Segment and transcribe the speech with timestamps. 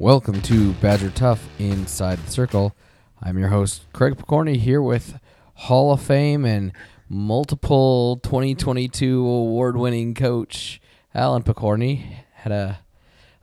[0.00, 2.74] Welcome to Badger Tough Inside the Circle.
[3.20, 5.20] I'm your host, Craig Picorni, here with
[5.52, 6.72] Hall of Fame and
[7.10, 10.80] multiple 2022 award winning coach
[11.14, 12.16] Alan Picorni.
[12.32, 12.78] Had a,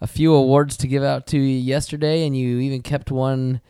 [0.02, 3.62] a few awards to give out to you yesterday, and you even kept one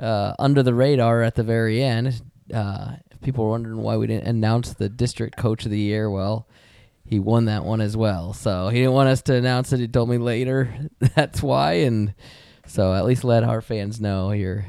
[0.00, 2.22] uh, under the radar at the very end.
[2.52, 6.10] Uh, if people were wondering why we didn't announce the district coach of the year,
[6.10, 6.48] well,
[7.04, 8.32] he won that one as well.
[8.32, 9.80] So he didn't want us to announce it.
[9.80, 10.74] He told me later
[11.14, 12.14] that's why, and
[12.66, 14.64] so at least let our fans know you're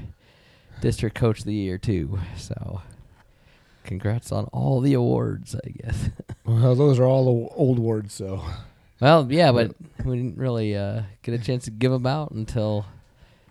[0.82, 2.20] district coach of the year too.
[2.36, 2.82] So
[3.86, 6.10] congrats on all the awards, I guess.
[6.46, 8.44] Well, those are all old words, so.
[9.00, 12.86] well, yeah, but we didn't really uh, get a chance to give them out until.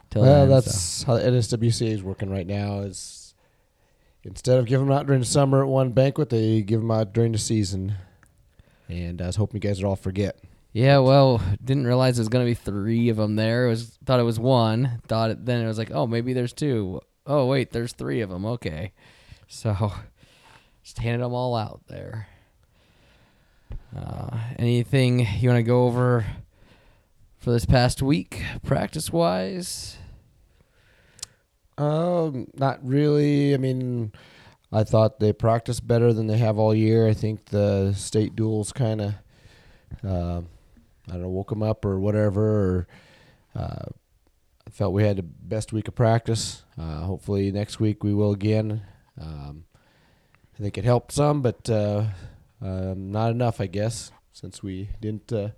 [0.04, 1.06] until Well, then, that's so.
[1.06, 2.80] how the NSWCA is working right now.
[2.80, 3.32] Is
[4.24, 7.14] instead of giving them out during the summer at one banquet, they give them out
[7.14, 7.94] during the season.
[8.92, 10.38] And I was hoping you guys would all forget.
[10.74, 13.66] Yeah, well, didn't realize there's gonna be three of them there.
[13.66, 15.00] It was thought it was one.
[15.06, 17.00] Thought it, then it was like, oh, maybe there's two.
[17.26, 18.44] Oh, wait, there's three of them.
[18.44, 18.92] Okay,
[19.48, 19.92] so
[20.84, 22.28] just handed them all out there.
[23.96, 26.26] Uh, anything you want to go over
[27.38, 29.96] for this past week, practice wise?
[31.78, 33.54] Um, not really.
[33.54, 34.12] I mean,
[34.72, 37.06] I thought they practiced better than they have all year.
[37.06, 39.14] I think the state duels kind of,
[40.02, 40.40] uh,
[41.08, 42.42] I don't know, woke them up or whatever.
[42.42, 42.86] Or
[43.54, 43.84] uh,
[44.66, 46.62] I felt we had the best week of practice.
[46.78, 48.82] Uh, hopefully next week we will again.
[49.20, 49.64] Um,
[50.58, 52.04] I think it helped some, but uh,
[52.62, 55.50] um, not enough, I guess, since we didn't uh,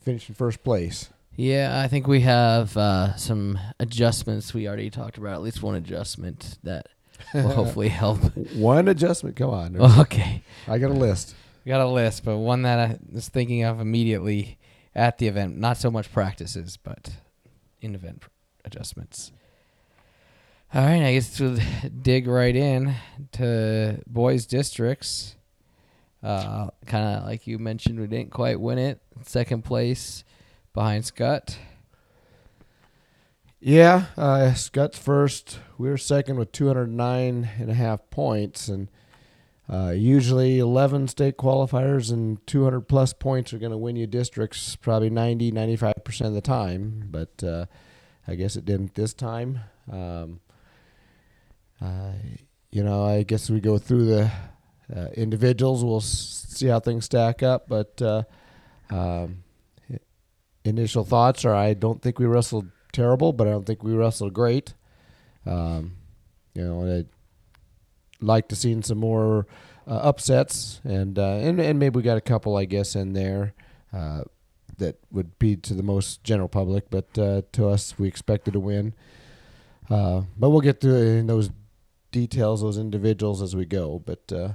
[0.00, 1.10] finish in first place.
[1.36, 4.54] Yeah, I think we have uh, some adjustments.
[4.54, 6.88] We already talked about at least one adjustment that
[7.34, 8.18] will hopefully help.
[8.54, 9.36] One adjustment.
[9.36, 9.76] Come on.
[10.00, 10.42] Okay.
[10.68, 11.34] I got a list.
[11.64, 14.58] We got a list, but one that I was thinking of immediately
[14.94, 15.56] at the event.
[15.58, 17.10] Not so much practices, but
[17.80, 18.22] in event
[18.64, 19.32] adjustments.
[20.74, 21.58] All right, I guess we'll
[22.02, 22.94] dig right in
[23.32, 25.36] to boys districts.
[26.22, 29.00] Uh, kind of like you mentioned, we didn't quite win it.
[29.22, 30.24] Second place
[30.74, 31.56] behind Skutt.
[33.58, 35.60] Yeah, uh, Skutt's first.
[35.78, 38.90] We were second with 209 and a half points, and
[39.68, 44.76] uh, usually 11 state qualifiers and 200 plus points are going to win you districts
[44.76, 47.08] probably 90, 95 percent of the time.
[47.10, 47.66] But uh,
[48.28, 49.60] I guess it didn't this time.
[49.90, 50.40] Um,
[52.70, 54.30] you know, I guess we go through the
[54.94, 55.82] uh, individuals.
[55.82, 58.00] We'll see how things stack up, but.
[58.02, 58.22] Uh,
[58.90, 59.42] um,
[60.64, 64.32] initial thoughts are I don't think we wrestled terrible, but I don't think we wrestled
[64.32, 64.72] great.
[65.44, 65.96] Um,
[66.54, 67.06] you know, I'd
[68.20, 69.46] like to see some more
[69.86, 73.52] uh, upsets, and, uh, and and maybe we got a couple, I guess, in there
[73.92, 74.22] uh,
[74.78, 78.60] that would be to the most general public, but uh, to us, we expected to
[78.60, 78.94] win.
[79.90, 81.50] Uh, but we'll get to those
[82.10, 84.02] details, those individuals as we go.
[84.04, 84.52] But uh,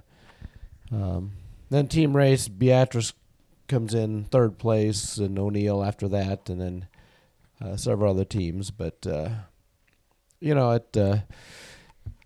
[0.91, 1.33] um,
[1.69, 3.13] then team race, Beatrice
[3.67, 6.87] comes in third place, and O'Neill after that, and then
[7.61, 8.71] uh, several other teams.
[8.71, 9.29] But uh,
[10.39, 11.17] you know, it uh,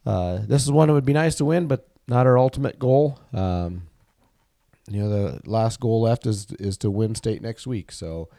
[0.06, 3.20] uh, this is one that would be nice to win, but not our ultimate goal.
[3.34, 3.84] Um,
[4.90, 7.92] you know, the last goal left is is to win state next week.
[7.92, 8.30] So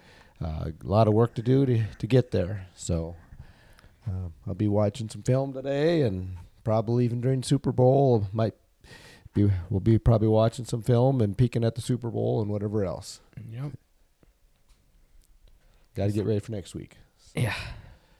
[0.42, 2.68] uh, a lot of work to do to to get there.
[2.74, 3.16] So
[4.46, 8.54] I'll be watching some film today, and probably even during Super Bowl might
[9.34, 12.84] be we'll be probably watching some film and peeking at the Super Bowl and whatever
[12.84, 13.20] else.
[13.50, 13.72] Yep.
[15.96, 16.98] Got to get ready for next week.
[17.34, 17.54] Yeah.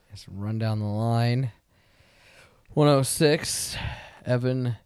[0.09, 1.53] Let's run down the line.
[2.73, 3.77] 106.
[4.25, 4.77] Evan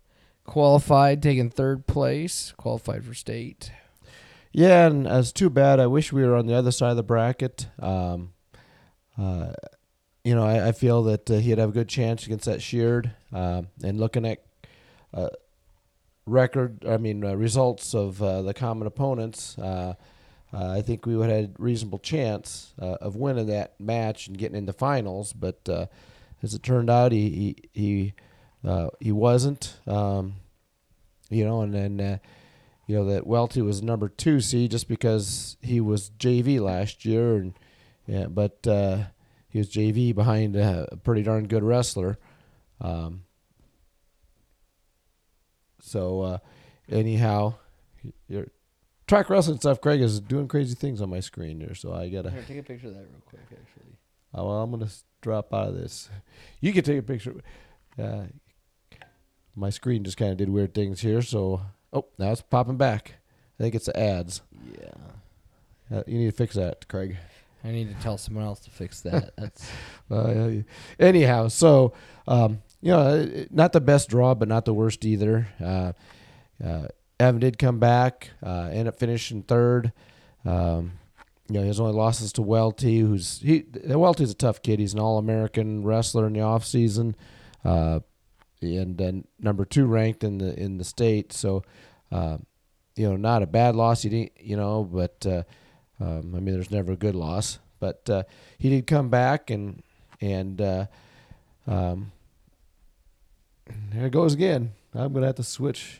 [0.44, 3.70] qualified, taking third place, qualified for state.
[4.50, 5.78] Yeah, and it's too bad.
[5.78, 7.68] I wish we were on the other side of the bracket.
[7.78, 8.32] Um,
[9.16, 9.52] uh,
[10.24, 13.12] you know, I, I feel that uh, he'd have a good chance against that Sheard.
[13.32, 14.42] Um, and looking at
[15.14, 15.28] uh,
[16.26, 19.56] record, I mean, uh, results of uh, the common opponents,
[20.52, 24.26] uh, I think we would have had a reasonable chance uh, of winning that match
[24.26, 25.32] and getting into finals.
[25.32, 25.86] But uh,
[26.42, 27.30] as it turned out, he
[27.72, 28.14] he he,
[28.68, 29.78] uh, he wasn't.
[29.86, 30.34] Um,
[31.28, 32.18] you know, and then uh,
[32.88, 37.36] you know that Welty was number two seed just because he was JV last year,
[37.36, 37.54] and
[38.06, 39.04] yeah, but uh,
[39.48, 42.18] he was JV behind a, pretty darn good wrestler.
[42.80, 43.22] Um,
[45.80, 46.40] so
[46.90, 47.54] anyhow,
[48.26, 48.48] your
[49.10, 52.30] track wrestling stuff, Craig is doing crazy things on my screen here, So I gotta.
[52.30, 53.96] Here, take a picture of that real quick, actually.
[54.32, 56.08] Oh, well, I'm gonna s- drop out of this.
[56.60, 57.34] You can take a picture.
[57.98, 58.24] Uh,
[59.56, 61.60] my screen just kind of did weird things here, so
[61.92, 63.14] oh, now it's popping back.
[63.58, 64.42] I think it's the ads.
[64.80, 65.98] Yeah.
[65.98, 67.16] Uh, you need to fix that, Craig.
[67.64, 69.34] I need to tell someone else to fix that.
[69.38, 69.70] That's
[70.10, 70.62] Uh,
[70.98, 71.92] anyhow, so
[72.28, 75.48] um, you know, uh, not the best draw, but not the worst either.
[75.60, 75.92] Uh,
[76.64, 76.86] uh,
[77.20, 79.92] Evan did come back, uh, ended up finishing third.
[80.46, 80.92] Um,
[81.50, 83.64] you know, his only losses to Welty, who's he.
[83.84, 84.78] Welty's a tough kid.
[84.78, 87.14] He's an All-American wrestler in the off season,
[87.62, 88.00] uh,
[88.62, 91.32] and then number two ranked in the in the state.
[91.32, 91.62] So,
[92.10, 92.38] uh,
[92.96, 94.02] you know, not a bad loss.
[94.02, 95.42] He didn't, you know, but uh,
[96.00, 97.58] um, I mean, there's never a good loss.
[97.80, 98.22] But uh,
[98.58, 99.82] he did come back and
[100.22, 100.86] and uh,
[101.66, 102.12] um,
[103.92, 104.72] there it goes again.
[104.94, 105.99] I'm gonna have to switch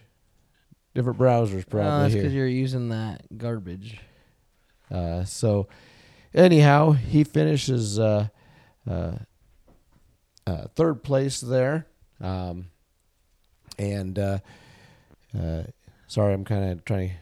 [1.00, 3.98] different browsers uh, probably that's because you're using that garbage.
[4.90, 5.68] Uh, so,
[6.34, 8.28] anyhow, he finishes uh,
[8.88, 9.12] uh,
[10.46, 11.86] uh, third place there.
[12.20, 12.66] Um,
[13.78, 14.38] and uh,
[15.38, 15.62] uh,
[16.06, 17.14] sorry, I'm kind of trying to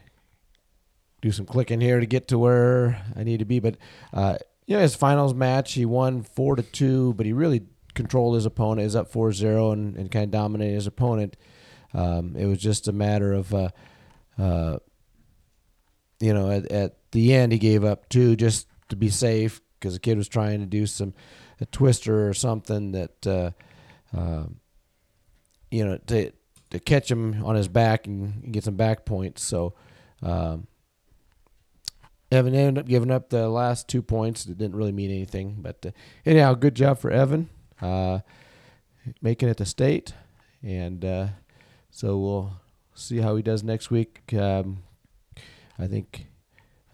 [1.20, 3.60] do some clicking here to get to where I need to be.
[3.60, 3.76] But
[4.12, 7.62] uh, you know, his finals match, he won four to two, but he really
[7.94, 8.86] controlled his opponent.
[8.86, 11.36] Was up 4-0 and, and kind of dominated his opponent.
[11.94, 13.70] Um, it was just a matter of, uh,
[14.38, 14.78] uh,
[16.20, 19.94] you know, at, at the end he gave up two just to be safe because
[19.94, 21.14] the kid was trying to do some
[21.60, 23.50] a twister or something that, uh,
[24.16, 24.60] um,
[25.70, 26.32] you know, to
[26.70, 29.42] to catch him on his back and get some back points.
[29.42, 29.74] So.
[30.22, 30.66] Um,
[32.30, 34.44] Evan ended up giving up the last two points.
[34.44, 35.90] It didn't really mean anything, but uh,
[36.26, 37.48] anyhow, good job for Evan,
[37.80, 38.20] uh,
[39.22, 40.12] making it to state,
[40.62, 41.26] and uh,
[41.98, 42.52] so we'll
[42.94, 44.32] see how he does next week.
[44.32, 44.84] Um,
[45.80, 46.28] I think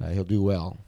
[0.02, 0.78] uh, he'll do well.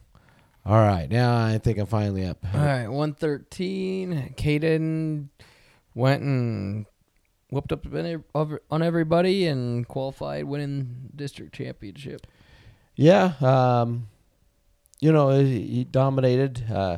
[0.65, 2.39] All right, now I think I'm finally up.
[2.55, 4.33] All right, one thirteen.
[4.39, 5.29] Caden
[5.95, 6.87] went and
[7.51, 7.85] whooped up
[8.71, 12.27] on everybody and qualified, winning district championship.
[12.95, 14.09] Yeah, um,
[14.99, 16.65] you know he, he dominated.
[16.73, 16.97] Uh,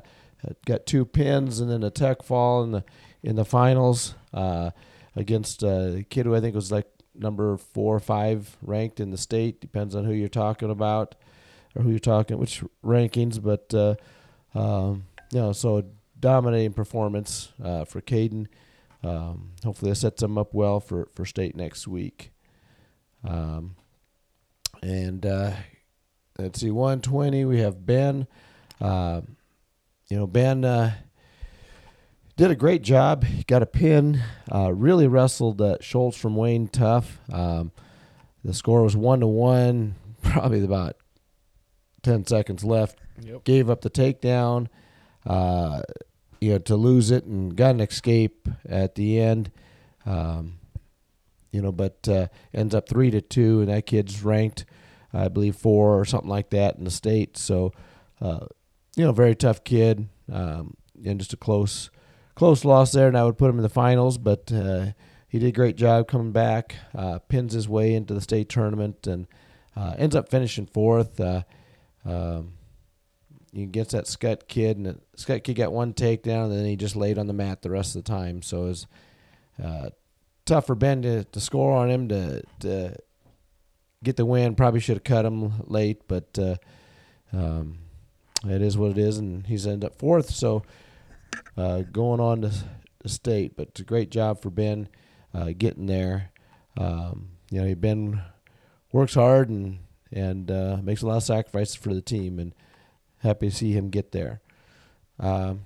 [0.67, 2.85] got two pins and then a tech fall in the
[3.25, 4.71] in the finals uh,
[5.17, 6.87] against a kid who I think was like
[7.19, 9.61] number four or five ranked in the state.
[9.61, 11.15] Depends on who you're talking about
[11.75, 13.95] or who you're talking which rankings, but uh,
[14.59, 15.85] um, you know, so
[16.19, 18.47] dominating performance uh, for Caden.
[19.03, 22.33] Um, hopefully, that sets him up well for, for state next week.
[23.25, 23.77] Um,
[24.83, 25.53] and uh,
[26.39, 27.45] let's see, 120.
[27.45, 28.27] We have Ben.
[28.81, 29.23] Uh,
[30.09, 30.95] you know, Ben uh,
[32.39, 33.27] did a great job.
[33.49, 34.23] Got a pin.
[34.51, 37.19] Uh, really wrestled uh, Schultz from Wayne tough.
[37.31, 37.73] Um,
[38.45, 39.97] the score was one to one.
[40.23, 40.97] Probably about
[42.03, 42.99] ten seconds left.
[43.21, 43.45] Yep.
[43.45, 44.69] Gave up the takedown.
[45.27, 45.83] Uh,
[46.41, 49.51] you know, to lose it and got an escape at the end.
[50.07, 50.61] Um,
[51.51, 54.65] you know, but uh, ends up three to two, and that kid's ranked,
[55.13, 57.37] I believe, four or something like that in the state.
[57.37, 57.73] So,
[58.21, 58.47] uh,
[58.95, 60.75] you know, very tough kid, um,
[61.05, 61.91] and just a close,
[62.39, 63.09] close loss there.
[63.09, 64.93] And I would put him in the finals, but uh,
[65.29, 69.07] he did a great job coming back, uh, pins his way into the state tournament,
[69.07, 69.27] and
[69.77, 71.21] uh, ends up finishing fourth.
[71.21, 71.43] Uh,
[72.05, 72.53] um,
[73.53, 76.97] he gets that Skutt kid, and Skutt kid got one takedown, and then he just
[76.97, 78.41] laid on the mat the rest of the time.
[78.41, 78.87] So it was
[79.63, 79.91] uh,
[80.47, 82.97] tough for Ben to, to score on him to, to
[84.05, 84.55] get the win.
[84.55, 86.57] Probably should have cut him late, but uh,
[87.33, 87.79] um,
[88.47, 90.31] it is what it is, and he's ended up fourth.
[90.31, 90.63] So
[91.57, 92.53] uh, going on to
[93.01, 94.89] the state, but it's a great job for Ben
[95.35, 96.31] uh, getting there.
[96.77, 98.23] Um, you know, Ben
[98.93, 99.79] works hard and
[100.11, 102.55] and uh, makes a lot of sacrifices for the team, and
[103.19, 104.41] happy to see him get there.
[105.19, 105.61] Um,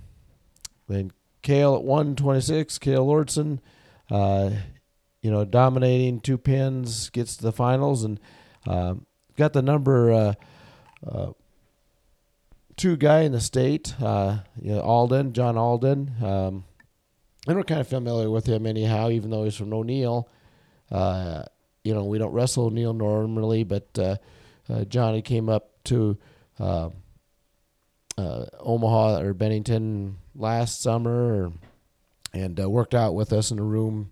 [0.87, 3.59] then Kale at 126, Kale Lordson,
[4.11, 4.51] uh,
[5.21, 8.19] you know, dominating two pins, gets to the finals, and
[8.67, 9.05] um,
[9.37, 10.35] got the number
[12.77, 16.11] two guy in the state, uh, you know, Alden, John Alden.
[16.21, 16.65] Um,
[17.47, 20.29] and we're kind of familiar with him anyhow, even though he's from O'Neill.
[20.89, 21.43] Uh,
[21.83, 24.15] you know, we don't wrestle O'Neill normally, but uh,
[24.69, 26.17] uh, Johnny came up to
[26.59, 26.89] uh,
[28.17, 31.51] uh, Omaha or Bennington last summer,
[32.33, 34.11] and uh, worked out with us in a room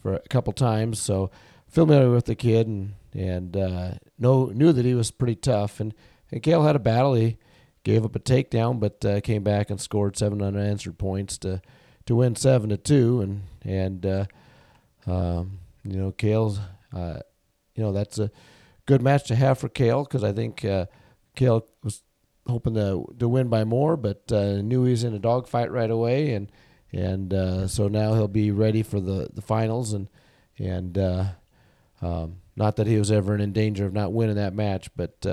[0.00, 0.98] for a couple times.
[1.00, 1.30] So
[1.68, 5.80] familiar with the kid, and and know knew that he was pretty tough.
[5.80, 5.92] And
[6.30, 7.14] and Kale had a battle.
[7.14, 7.36] He
[7.84, 11.60] gave up a takedown, but uh, came back and scored seven unanswered points to
[12.06, 13.20] to win seven to two.
[13.20, 14.24] And and uh,
[15.06, 16.60] um, you know, Kale's
[16.92, 17.20] uh,
[17.74, 18.30] you know that's a
[18.86, 20.86] good match to have for Kale because I think uh,
[21.34, 22.02] Kale was
[22.46, 25.90] hoping to to win by more, but uh, knew he was in a dogfight right
[25.90, 26.50] away, and
[26.92, 30.08] and uh, so now he'll be ready for the, the finals, and
[30.58, 30.98] and
[32.00, 35.26] um, not that he was ever in danger of not winning that match, but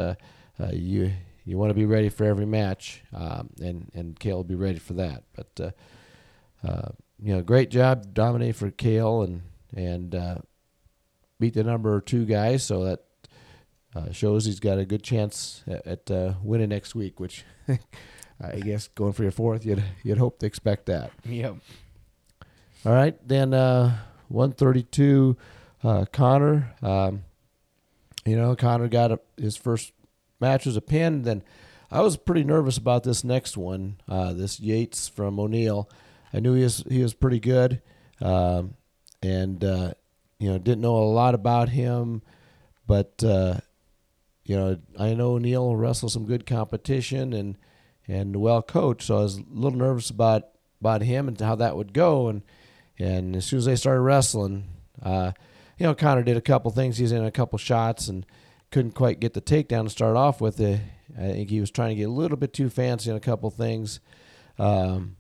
[0.72, 1.12] you
[1.50, 4.78] you want to be ready for every match, um, and and Kale will be ready
[4.78, 5.24] for that.
[5.36, 6.90] But uh, uh,
[7.20, 9.42] you know, great job dominating for Kale and
[9.76, 10.36] and uh,
[11.40, 13.00] beat the number two guy, so that
[13.96, 17.20] uh, shows he's got a good chance at, at uh, winning next week.
[17.20, 17.44] Which
[18.40, 21.12] I guess going for your fourth, you'd you'd hope to expect that.
[21.26, 21.56] Yep.
[22.86, 25.36] All right, then uh, 132,
[25.84, 26.76] uh, Connor.
[26.84, 27.24] Um,
[28.24, 29.92] you know, Connor got a, his first
[30.40, 31.24] match was a pin.
[31.24, 31.44] Then
[31.92, 33.98] I was pretty nervous about this next one.
[34.08, 35.90] Uh, this Yates from O'Neill.
[36.34, 37.82] I knew he was he was pretty good,
[38.22, 38.76] um,
[39.24, 39.94] and uh,
[40.38, 42.22] you know didn't know a lot about him,
[42.86, 43.60] but uh,
[44.44, 47.58] you know I know O'Neill wrestled some good competition and
[48.08, 49.04] and well coached.
[49.04, 50.44] So I was a little nervous about
[50.80, 52.28] about him and how that would go.
[52.28, 52.42] And
[52.98, 54.66] and as soon as they started wrestling,
[55.02, 55.32] uh,
[55.78, 56.98] you know, Connor did a couple things.
[56.98, 58.26] He's in a couple shots and
[58.72, 60.60] couldn't quite get the takedown to start off with.
[60.60, 60.82] It.
[61.18, 63.50] I think he was trying to get a little bit too fancy on a couple
[63.50, 64.00] things.
[64.58, 65.18] Um,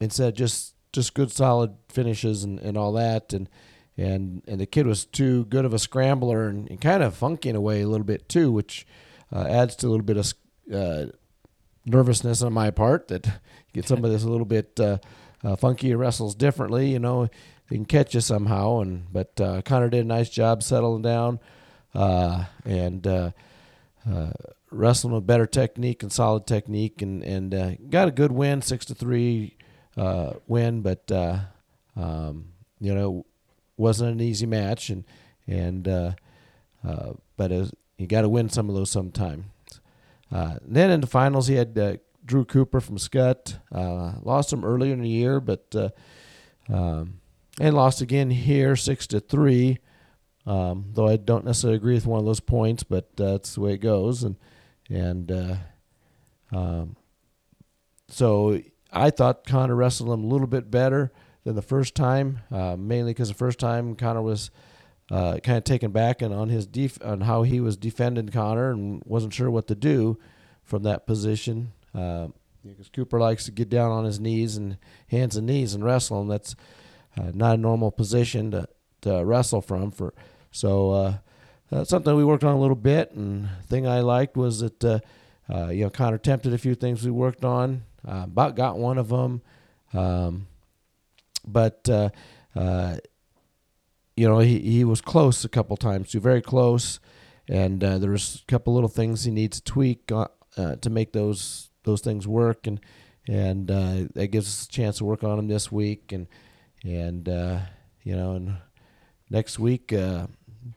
[0.00, 3.32] instead, just just good solid finishes and, and all that.
[3.32, 3.48] And
[3.96, 7.48] and and the kid was too good of a scrambler and, and kind of funky
[7.48, 8.86] in a way a little bit too, which
[9.32, 10.34] uh, adds to a little bit of
[10.72, 11.06] uh,
[11.86, 13.40] nervousness on my part that
[13.72, 14.98] get somebody that's a little bit uh,
[15.42, 16.90] uh, funky wrestles differently.
[16.90, 17.28] You know,
[17.68, 18.80] they can catch you somehow.
[18.80, 21.40] And but uh, Connor did a nice job settling down
[21.98, 23.30] uh, and uh,
[24.08, 24.30] uh,
[24.70, 28.84] wrestling with better technique and solid technique, and and uh, got a good win, six
[28.86, 29.56] to three
[29.96, 30.80] uh, win.
[30.80, 31.10] But
[31.96, 33.26] um, you know,
[33.76, 35.04] wasn't an easy match, and
[35.48, 35.84] and
[36.84, 39.46] but was, you got to win some of those sometime.
[40.30, 43.58] Then in the finals, he had Drew Cooper from Skutt.
[44.24, 45.74] Lost him earlier in the year, but
[46.68, 47.20] um,
[47.60, 49.78] and lost again here, six to three.
[50.48, 53.60] Um, though I don't necessarily agree with one of those points, but uh, that's the
[53.60, 54.22] way it goes.
[54.22, 54.36] And
[54.88, 55.56] and uh,
[56.50, 56.96] um,
[58.08, 58.58] so
[58.90, 61.12] I thought Connor wrestled him a little bit better
[61.44, 64.50] than the first time, uh, mainly because the first time Connor was
[65.10, 68.70] uh, kind of taken back and on his def- on how he was defending Connor
[68.70, 70.18] and wasn't sure what to do
[70.62, 71.72] from that position.
[71.94, 72.28] Uh,
[72.64, 74.78] because Cooper likes to get down on his knees and
[75.08, 76.56] hands and knees and wrestle, and that's
[77.18, 78.66] uh, not a normal position to,
[79.02, 79.90] to wrestle from.
[79.90, 80.14] For
[80.50, 81.14] so uh,
[81.70, 83.12] that's something we worked on a little bit.
[83.12, 84.98] And thing I liked was that uh,
[85.48, 89.08] uh, you know Connor attempted a few things we worked on, about got one of
[89.08, 89.42] them,
[89.92, 90.46] um,
[91.46, 92.10] but uh,
[92.54, 92.96] uh,
[94.16, 97.00] you know he he was close a couple times too, very close,
[97.48, 101.70] and uh, there was a couple little things he needs to tweak to make those
[101.84, 102.80] those things work, and
[103.28, 106.26] and uh, that gives us a chance to work on them this week, and
[106.82, 107.60] and uh,
[108.02, 108.56] you know, and
[109.30, 110.26] next week, uh,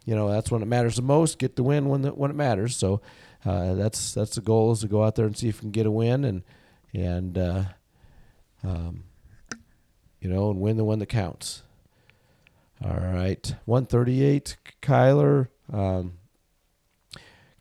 [0.06, 1.40] you know, that's when it matters the most.
[1.40, 2.76] Get the win when the, when it matters.
[2.76, 3.02] So
[3.46, 5.72] uh, that's that's the goal is to go out there and see if we can
[5.72, 6.44] get a win, and
[6.94, 7.64] and uh,
[8.64, 9.04] um,
[10.20, 11.64] you know, and win the one that counts.
[12.84, 15.48] All right, one thirty eight, Kyler.
[15.72, 16.14] Um,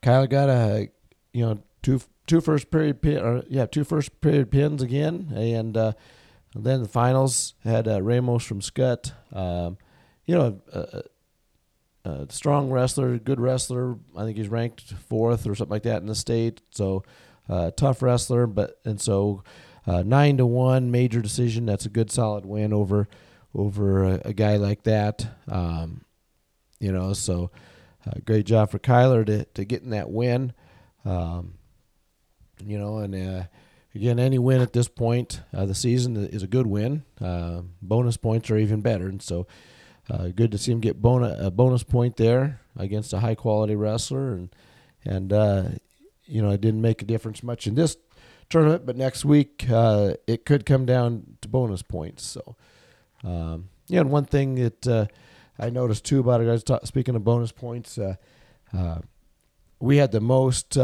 [0.03, 0.91] Kyler got a
[1.33, 5.77] you know two two first period pin, or yeah two first period pins again, and
[5.77, 5.93] uh,
[6.55, 9.13] then the finals had uh, Ramos from Skutt.
[9.33, 9.79] Um,
[10.27, 10.61] you know,
[12.05, 13.97] a strong wrestler, good wrestler.
[14.17, 16.63] I think he's ranked fourth or something like that in the state.
[16.71, 17.05] So
[17.49, 19.43] uh, tough wrestler, but and so
[19.87, 21.67] uh, nine to one major decision.
[21.67, 23.09] That's a good solid win over
[23.55, 25.27] over a, a guy like that.
[25.49, 26.05] Um,
[26.79, 27.51] you know, so
[28.07, 30.53] uh, great job for Kyler to to getting that win.
[31.05, 31.55] Um,
[32.65, 33.45] you know, and uh,
[33.95, 37.05] again, any win at this point of the season is a good win.
[37.21, 39.47] Uh, bonus points are even better, and so
[40.09, 43.77] uh, good to see him get bona- a bonus point there against a high quality
[43.77, 44.55] wrestler, and
[45.05, 45.65] and uh,
[46.25, 47.97] you know it didn't make a difference much in this
[48.49, 52.25] tournament, but next week uh, it could come down to bonus points.
[52.25, 52.57] So,
[53.25, 55.07] um, yeah, and one thing that uh,
[55.59, 58.17] I noticed too about it, guys, speaking of bonus points, uh,
[58.77, 58.99] uh,
[59.79, 60.77] we had the most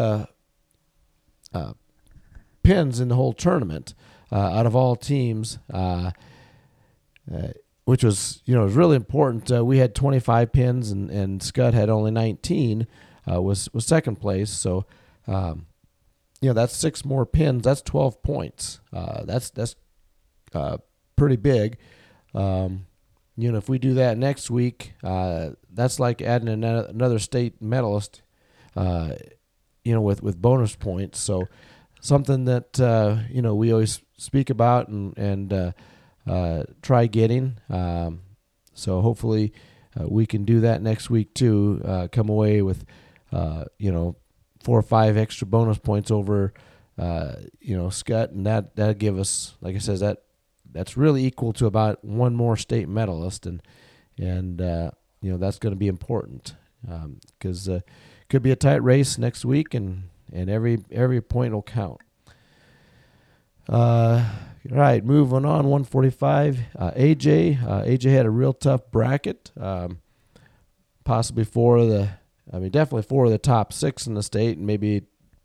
[2.62, 3.94] pins in the whole tournament
[4.32, 6.10] out of all teams, uh,
[7.86, 9.50] which was you know was really important.
[9.50, 12.86] Uh, we had 25 pins, and and Skutt had only 19.
[13.28, 14.84] Uh, was was second place, so.
[15.26, 15.66] Um,
[16.40, 17.64] you know that's six more pins.
[17.64, 18.80] That's twelve points.
[18.92, 19.74] Uh, that's that's
[20.54, 20.78] uh,
[21.16, 21.78] pretty big.
[22.34, 22.86] Um,
[23.36, 28.22] you know, if we do that next week, uh, that's like adding another, state medalist.
[28.74, 29.12] Uh,
[29.84, 31.18] you know, with with bonus points.
[31.18, 31.48] So
[32.00, 35.74] something that you know we always speak about and and
[36.26, 37.58] uh, try getting.
[37.68, 38.22] Um,
[38.74, 39.52] so hopefully
[39.98, 41.80] uh, we can do that next week too.
[41.84, 42.84] Uh, come away with
[43.32, 44.16] uh, you know
[44.62, 46.52] four or five extra bonus points over,
[46.98, 50.22] uh, you know, Skutt, and that that give us, like I says, that
[50.72, 53.62] that's really equal to about one more state medalist, and
[54.18, 54.90] and uh,
[55.20, 56.54] you know that's going to be important
[57.38, 57.80] because um, uh,
[58.28, 62.00] could be a tight race next week, and and every every point will count.
[63.68, 64.24] Uh,
[64.70, 65.66] right, moving on.
[65.66, 66.60] 145.
[66.78, 67.62] Uh, AJ.
[67.62, 69.50] Uh, AJ had a real tough bracket.
[69.58, 69.98] Um,
[71.04, 72.08] possibly four of the.
[72.52, 75.02] I mean, definitely four of the top six in the state, and maybe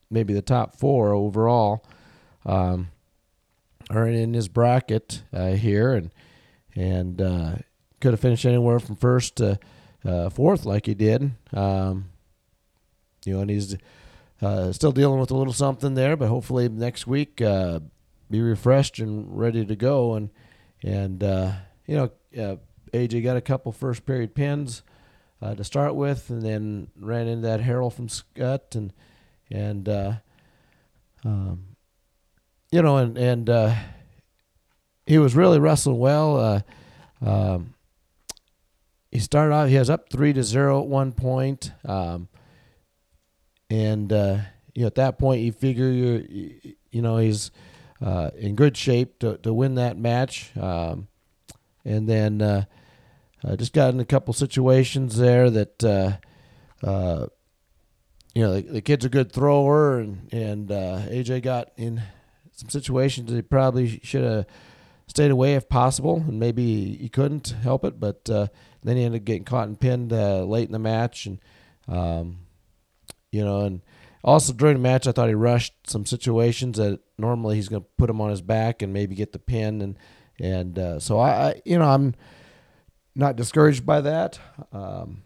[0.09, 1.85] maybe the top four overall.
[2.45, 2.89] Um,
[3.89, 6.11] are in his bracket uh, here, and
[6.75, 7.55] and uh,
[7.99, 9.59] could have finished anywhere from first to
[10.05, 11.31] uh, fourth, like he did.
[11.53, 12.09] Um,
[13.25, 13.75] you know, and he's
[14.41, 17.79] uh, still dealing with a little something there, but hopefully next week uh,
[18.31, 20.15] be refreshed and ready to go.
[20.15, 20.29] And
[20.83, 21.51] and uh,
[21.85, 22.11] you know,
[22.41, 22.55] uh,
[22.93, 24.83] AJ got a couple first period pins
[25.41, 28.93] uh, to start with, and then ran into that Harold from Skutt, and
[29.49, 30.13] and uh,
[31.23, 31.65] um,
[32.71, 33.77] you know, and and
[35.05, 36.63] he was really wrestling well.
[37.21, 37.75] Um,
[39.11, 39.69] he started out.
[39.69, 41.71] He has up three to zero at one point.
[41.83, 42.29] Um,
[43.71, 44.37] and uh,
[44.75, 46.21] you know at that point you figure you're,
[46.91, 47.51] you know he's
[48.01, 51.07] uh, in good shape to to win that match, um,
[51.85, 52.65] and then uh,
[53.57, 56.17] just got in a couple situations there that uh,
[56.85, 57.27] uh,
[58.33, 62.01] you know the, the, kid's a good thrower, and and uh, AJ got in
[62.51, 64.45] some situations he probably should have
[65.07, 69.25] stayed away if possible, and maybe he couldn't help it, but then he ended up
[69.25, 71.39] getting caught and pinned late in the match, and
[71.87, 72.39] um,
[73.31, 73.81] you know, and
[74.23, 77.87] also during the match, I thought he rushed some situations that normally he's going to
[77.97, 79.97] put him on his back and maybe get the pin, and
[80.39, 82.15] and uh, so I, you know, I'm
[83.15, 84.39] not discouraged by that.
[84.71, 85.23] Um,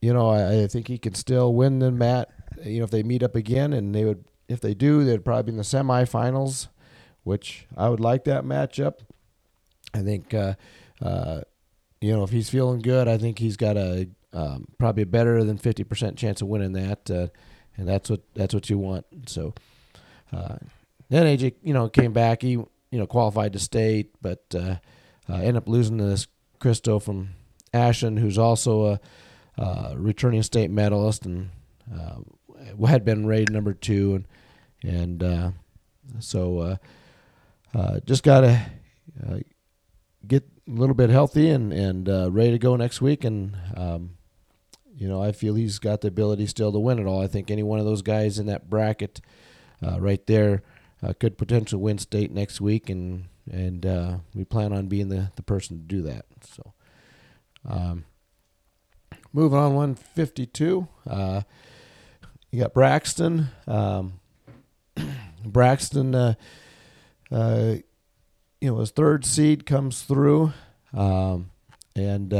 [0.00, 2.28] you know, I, I, think he could still win the match.
[2.64, 5.44] You know, if they meet up again, and they would, if they do, they'd probably
[5.44, 6.68] be in the semifinals,
[7.22, 8.94] which I would like that matchup.
[9.94, 10.54] I think, uh,
[11.00, 11.42] uh,
[12.00, 15.44] you know, if he's feeling good, I think he's got a um, probably a better
[15.44, 17.28] than fifty percent chance of winning that, uh,
[17.76, 19.06] and that's what that's what you want.
[19.26, 19.54] So
[20.32, 20.56] uh,
[21.08, 22.42] then AJ, you know, came back.
[22.42, 24.76] He you know qualified to state, but uh,
[25.28, 26.26] uh ended up losing to this
[26.58, 27.30] Christo from
[27.72, 29.00] Ashland, who's also a,
[29.62, 31.50] a returning state medalist and
[31.92, 32.18] uh,
[32.86, 35.50] had been rated number two, and and uh,
[36.18, 36.78] so
[38.04, 38.66] just gotta
[40.26, 43.56] get a little bit healthy and and ready to go next week and.
[43.76, 44.16] Um,
[44.96, 47.22] you know, I feel he's got the ability still to win it all.
[47.22, 49.20] I think any one of those guys in that bracket
[49.84, 50.62] uh, right there
[51.02, 55.32] uh, could potentially win state next week, and and uh, we plan on being the,
[55.36, 56.26] the person to do that.
[56.42, 56.72] So,
[57.68, 58.04] um,
[59.32, 60.86] moving on, 152.
[61.08, 61.42] Uh,
[62.50, 63.48] you got Braxton.
[63.66, 64.20] Um,
[65.44, 66.34] Braxton, uh,
[67.32, 67.74] uh,
[68.60, 70.52] you know, his third seed comes through,
[70.94, 71.50] um,
[71.96, 72.32] and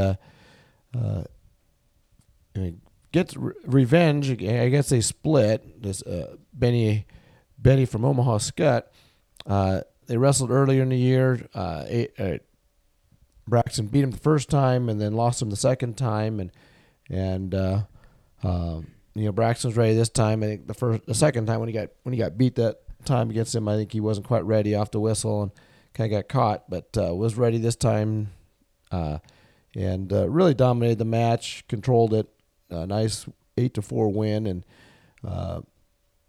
[3.12, 4.30] gets re- revenge.
[4.30, 5.82] I guess they split.
[5.82, 7.06] This uh, Benny,
[7.58, 8.84] Benny from Omaha Skutt.
[9.46, 11.46] Uh, they wrestled earlier in the year.
[11.54, 11.84] Uh,
[12.18, 12.38] uh,
[13.46, 16.50] Braxton beat him the first time and then lost him the second time, and
[17.10, 17.82] and uh,
[18.42, 20.42] um, you know Braxton was ready this time.
[20.42, 22.78] I think the first, the second time when he got when he got beat that
[23.04, 25.52] time against him, I think he wasn't quite ready off the whistle and
[25.92, 28.30] kind of got caught, but uh, was ready this time.
[28.90, 32.28] and really dominated the match, controlled it,
[32.72, 34.66] a nice eight to four win, and
[35.26, 35.60] uh,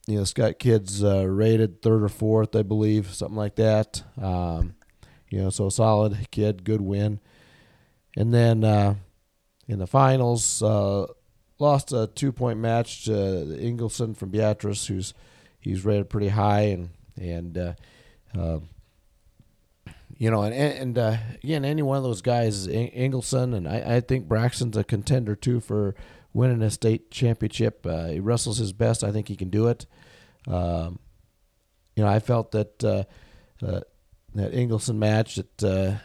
[0.07, 4.03] you know Skutt kids uh, rated third or fourth, I believe, something like that.
[4.21, 4.75] Um,
[5.29, 7.19] you know, so solid kid, good win,
[8.15, 8.95] and then uh,
[9.67, 11.07] in the finals, uh,
[11.59, 15.13] lost a two point match to Ingleson from Beatrice, who's
[15.59, 17.73] he's rated pretty high, and and uh,
[18.37, 18.69] um,
[20.17, 23.99] you know, and and uh, again, any one of those guys, Ingleson, and I, I
[24.01, 25.95] think Braxton's a contender too for
[26.33, 27.85] winning a state championship.
[27.85, 29.03] Uh, he wrestles his best.
[29.03, 29.85] I think he can do it.
[30.47, 30.99] Um,
[31.95, 33.03] you know, I felt that uh,
[33.65, 33.81] uh,
[34.35, 35.97] that Ingleson match that uh,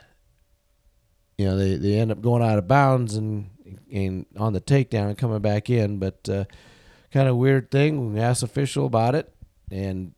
[1.39, 3.51] you know they, they end up going out of bounds and,
[3.93, 6.45] and on the takedown and coming back in, but uh,
[7.11, 8.13] kind of weird thing.
[8.13, 9.33] We asked official about it,
[9.71, 10.13] and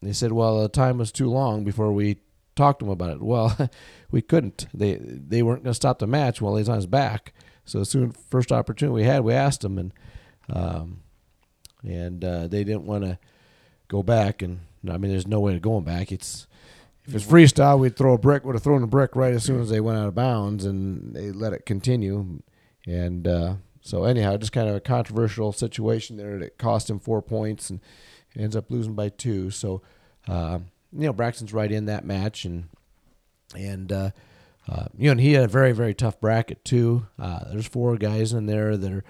[0.00, 2.18] they said, "Well, the time was too long before we
[2.56, 3.70] talked to him about it." Well,
[4.10, 4.66] we couldn't.
[4.72, 7.34] They they weren't going to stop the match while he's on his back.
[7.68, 9.92] So as soon first opportunity we had, we asked them, and
[10.50, 11.02] um,
[11.82, 13.18] and uh, they didn't want to
[13.88, 14.42] go back.
[14.42, 16.10] And I mean, there's no way of going back.
[16.10, 16.46] It's
[17.06, 18.44] if it's freestyle, we'd throw a brick.
[18.44, 21.14] Would have thrown a brick right as soon as they went out of bounds, and
[21.14, 22.40] they let it continue.
[22.86, 27.20] And uh, so anyhow, just kind of a controversial situation there that cost him four
[27.20, 27.80] points and
[28.36, 29.50] ends up losing by two.
[29.50, 29.82] So,
[30.26, 30.60] uh,
[30.92, 32.68] you know, Braxton's right in that match, and
[33.54, 33.92] and
[34.68, 37.06] uh, you know, and he had a very very tough bracket too.
[37.18, 39.04] Uh, there's four guys in there that are.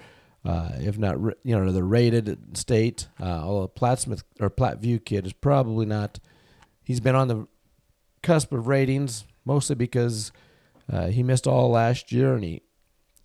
[0.45, 3.09] Uh, if not, you know, they're rated at state.
[3.19, 6.17] Uh, although Plattsmouth or Platteview kid is probably not.
[6.81, 7.45] He's been on the
[8.23, 10.31] cusp of ratings mostly because
[10.91, 12.61] uh, he missed all last year and he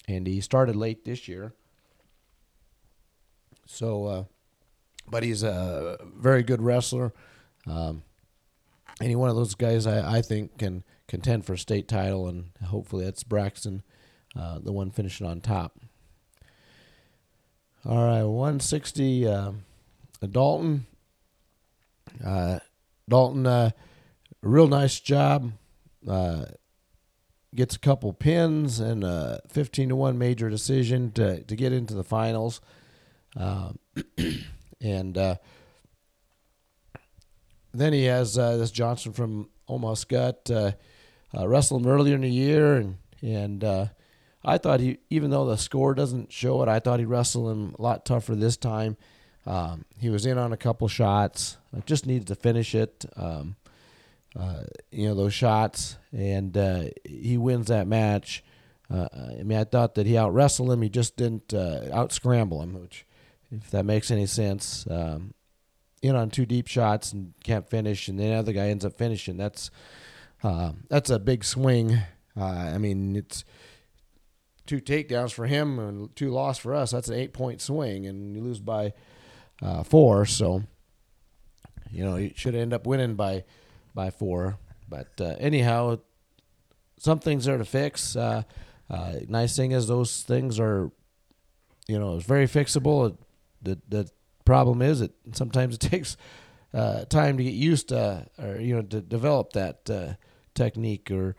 [0.08, 1.54] and he started late this year.
[3.66, 4.24] So, uh,
[5.06, 7.12] but he's a very good wrestler.
[7.66, 8.02] Um,
[9.00, 12.50] any one of those guys I, I think can contend for a state title, and
[12.66, 13.82] hopefully that's Braxton,
[14.36, 15.78] uh, the one finishing on top.
[17.86, 19.52] All right, 160 uh,
[20.30, 20.86] Dalton.
[22.24, 22.58] Uh,
[23.08, 23.70] Dalton, uh,
[24.40, 25.52] real nice job.
[26.08, 26.46] Uh,
[27.54, 31.94] gets a couple pins and a 15 to 1 major decision to, to get into
[31.94, 32.60] the finals.
[33.36, 33.78] Um,
[34.80, 35.36] and uh,
[37.72, 40.74] then he has uh, this Johnson from Omaha Skutt.
[41.36, 43.86] Uh, wrestled him earlier in the year, and and uh,
[44.44, 47.74] I thought he, even though the score doesn't show it, I thought he wrestled him
[47.78, 48.96] a lot tougher this time.
[49.46, 53.04] Um, he was in on a couple shots, just needed to finish it.
[53.16, 53.56] Um,
[54.38, 58.42] uh, you know those shots, and uh, he wins that match.
[58.90, 60.82] Uh, I mean, I thought that he out wrestled him.
[60.82, 63.06] He just didn't uh, out scramble him, which,
[63.50, 65.34] if that makes any sense, um,
[66.02, 69.36] in on two deep shots and can't finish, and the other guy ends up finishing.
[69.36, 69.70] That's
[70.44, 71.98] uh, that's a big swing.
[72.36, 73.44] Uh, I mean, it's
[74.66, 76.90] two takedowns for him and two loss for us.
[76.90, 78.92] That's an eight point swing, and you lose by
[79.62, 80.26] uh, four.
[80.26, 80.62] So,
[81.90, 83.44] you know, you should end up winning by
[83.94, 84.58] by four.
[84.86, 86.00] But uh, anyhow,
[86.98, 88.14] some things are to fix.
[88.14, 88.42] Uh,
[88.90, 90.92] uh, nice thing is those things are,
[91.88, 93.16] you know, it's very fixable.
[93.62, 94.10] The the
[94.44, 96.18] problem is it sometimes it takes
[96.74, 100.18] time to get used to, or you know, to develop that
[100.54, 101.36] technique or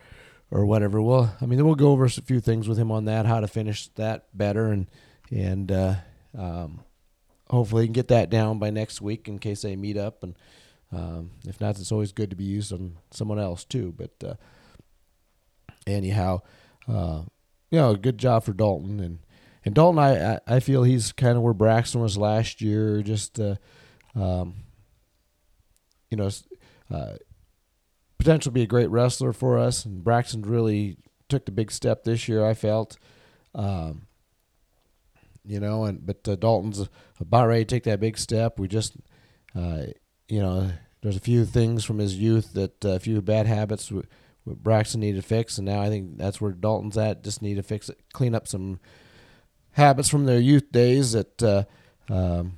[0.52, 1.02] or whatever.
[1.02, 3.48] Well, I mean, we'll go over a few things with him on that, how to
[3.48, 4.88] finish that better, and
[5.32, 5.96] and uh,
[6.38, 6.82] um,
[7.50, 10.36] hopefully he can get that down by next week in case they meet up and
[10.92, 13.94] um, if not, it's always good to be used on someone else too.
[13.96, 14.36] But uh,
[15.86, 16.42] anyhow,
[16.88, 17.24] uh,
[17.72, 19.20] you know, good job for Dalton and
[19.66, 20.00] and Dalton.
[20.00, 23.02] I I feel he's kind of where Braxton was last year.
[23.02, 23.56] Just uh,
[24.16, 24.56] um,
[26.10, 26.30] you know,
[26.94, 27.16] uh,
[28.26, 29.86] potential to be a great wrestler for us.
[29.86, 30.98] And Braxton really
[31.30, 32.44] took the big step this year.
[32.44, 32.98] I felt.
[33.54, 34.08] Um,
[35.48, 38.60] you know, and but uh, Dalton's about ready to take that big step.
[38.60, 38.98] We just,
[39.56, 39.84] uh,
[40.28, 40.72] you know,
[41.04, 44.08] there's a few things from his youth that uh, a few bad habits w-
[44.48, 47.24] Braxton needed to fix, and now I think that's where Dalton's at.
[47.24, 48.80] Just need to fix it, clean up some
[49.74, 51.64] habits from their youth days that uh,
[52.10, 52.58] um,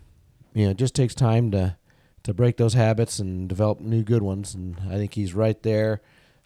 [0.54, 1.76] you know just takes time to
[2.28, 4.54] to break those habits and develop new good ones.
[4.54, 6.02] And I think he's right there.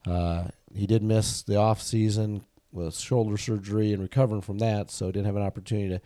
[0.06, 5.08] Uh, he did miss the off season with shoulder surgery and recovering from that, so
[5.08, 6.02] didn't have an opportunity to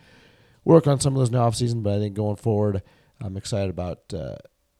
[0.64, 1.82] work on some of those in off season.
[1.82, 2.82] But I think going forward,
[3.20, 4.36] I'm excited about uh,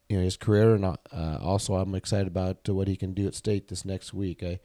[0.08, 0.96] you know his career, and uh,
[1.42, 4.42] also I'm excited about uh, what he can do at state this next week.
[4.42, 4.60] I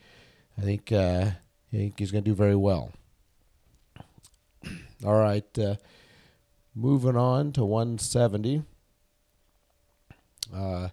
[0.57, 1.31] I think uh,
[1.73, 2.93] I think he's going to do very well.
[5.05, 5.75] All right, uh,
[6.73, 8.63] moving on to 170.
[10.53, 10.89] Uh,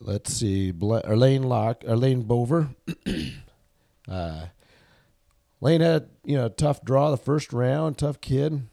[0.00, 2.74] let's see, Bla- or Lane Lock or Lane Bover.
[4.08, 4.46] uh,
[5.60, 8.66] Lane had you know a tough draw the first round, tough kid.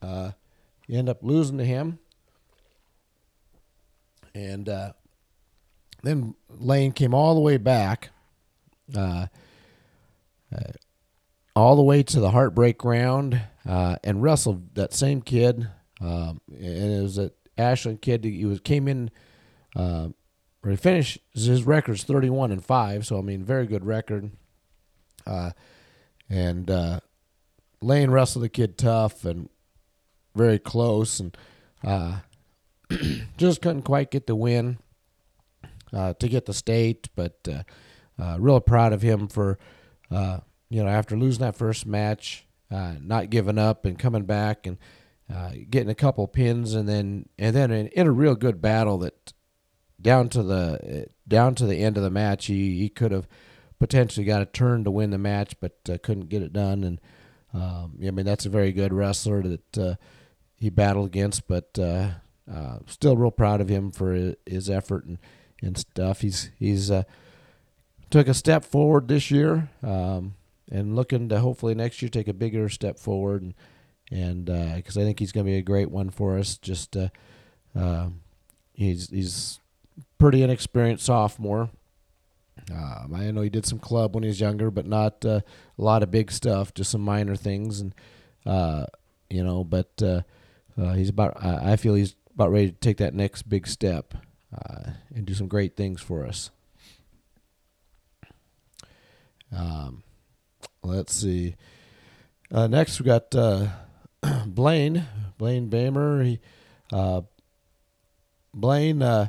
[0.00, 0.32] Uh,
[0.86, 1.98] you end up losing to him.
[4.34, 4.92] And uh,
[6.02, 8.10] then Lane came all the way back,
[8.96, 9.26] uh,
[10.54, 10.72] uh,
[11.56, 15.68] all the way to the heartbreak round, uh, and wrestled that same kid.
[16.00, 18.24] Um, and it was an Ashland kid.
[18.24, 19.10] He was came in,
[19.76, 20.08] uh,
[20.62, 23.06] or he finished his record's thirty one and five.
[23.06, 24.30] So I mean, very good record.
[25.26, 25.50] Uh,
[26.30, 27.00] and
[27.80, 29.48] Lane wrestled the kid tough and
[30.34, 31.36] very close, and
[33.36, 34.78] just couldn't quite get the win
[35.92, 37.62] uh, to get the state, but uh,
[38.22, 39.58] uh, real proud of him for
[40.10, 44.66] uh, you know after losing that first match, uh, not giving up and coming back
[44.66, 44.78] and
[45.32, 48.98] uh, getting a couple pins, and then and then in, in, a real good battle
[48.98, 49.32] that
[50.00, 53.28] down to the down to the end of the match, he he could have
[53.78, 56.82] potentially got a turn to win the match, but couldn't get it done.
[56.82, 57.00] And
[57.52, 59.98] um, I mean that's a very good wrestler that
[60.56, 62.10] he battled against, but uh,
[62.86, 65.18] still real proud of him for his effort and,
[65.62, 66.22] and stuff.
[66.22, 67.04] He's he's uh,
[68.10, 69.68] took a step forward this year.
[69.82, 70.34] Um,
[70.70, 73.54] and looking to hopefully next year take a bigger step forward, and
[74.10, 76.56] and because I think he's going to be a great one for us.
[76.58, 77.08] Just uh,
[77.78, 78.08] uh,
[78.72, 79.60] he's he's
[80.18, 81.70] pretty inexperienced sophomore.
[82.72, 85.40] Um, I know he did some club when he was younger, but not uh,
[85.78, 87.94] a lot of big stuff, just some minor things, and
[88.44, 88.86] uh,
[89.30, 89.64] you know.
[89.64, 90.22] But uh,
[90.80, 91.42] uh, he's about.
[91.42, 94.14] I feel he's about ready to take that next big step
[94.54, 96.50] uh, and do some great things for us.
[99.54, 100.02] Um,
[100.82, 101.54] let's see.
[102.50, 103.68] Uh, next, we got uh,
[104.46, 105.06] Blaine.
[105.38, 106.24] Blaine Bamer.
[106.24, 106.40] He,
[106.92, 107.22] uh,
[108.52, 109.28] Blaine uh,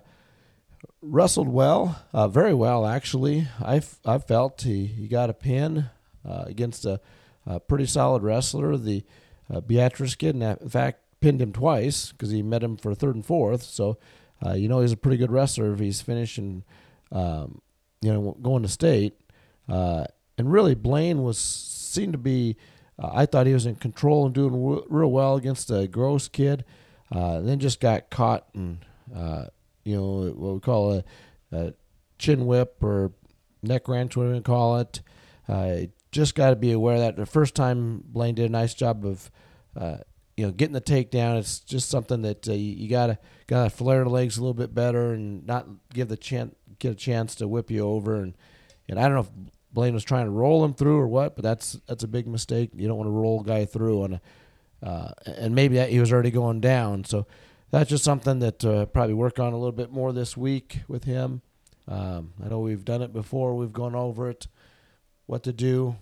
[1.01, 3.47] wrestled well, uh, very well actually.
[3.61, 5.89] I, I felt he, he got a pin
[6.27, 6.99] uh, against a,
[7.45, 8.75] a, pretty solid wrestler.
[8.75, 9.03] The
[9.65, 13.63] Beatrice kid, in fact, pinned him twice because he met him for third and fourth.
[13.63, 13.97] So,
[14.53, 16.63] you know, he's a pretty good wrestler if he's finishing,
[17.11, 17.61] um,
[18.01, 19.19] you know, going to state.
[19.67, 20.05] Uh,
[20.37, 22.57] and really, Blaine was seemed to be.
[23.01, 26.27] Uh, I thought he was in control and doing w- real well against a gross
[26.27, 26.65] kid.
[27.11, 28.85] Uh, then just got caught and
[29.15, 29.45] uh,
[29.83, 31.03] you know what we call a,
[31.51, 31.73] a,
[32.19, 33.13] chin whip or
[33.63, 35.01] neck wrench, whatever you call it.
[35.47, 35.77] Uh,
[36.11, 39.31] just got to be aware that the first time Blaine did a nice job of
[39.75, 39.97] uh,
[40.35, 41.37] you know getting the takedown.
[41.37, 44.75] It's just something that uh, you, you, gotta gotta flare the legs a little bit
[44.75, 48.35] better and not give the chance get a chance to whip you over and
[48.87, 51.43] and I don't know if Blaine was trying to roll him through or what, but
[51.43, 52.71] that's that's a big mistake.
[52.75, 54.21] You don't want to roll a guy through on a,
[54.85, 57.03] uh, and maybe that he was already going down.
[57.03, 57.27] So
[57.71, 61.03] that's just something that uh, probably work on a little bit more this week with
[61.03, 61.41] him.
[61.87, 63.55] Um, I know we've done it before.
[63.55, 64.47] We've gone over it,
[65.25, 65.95] what to do,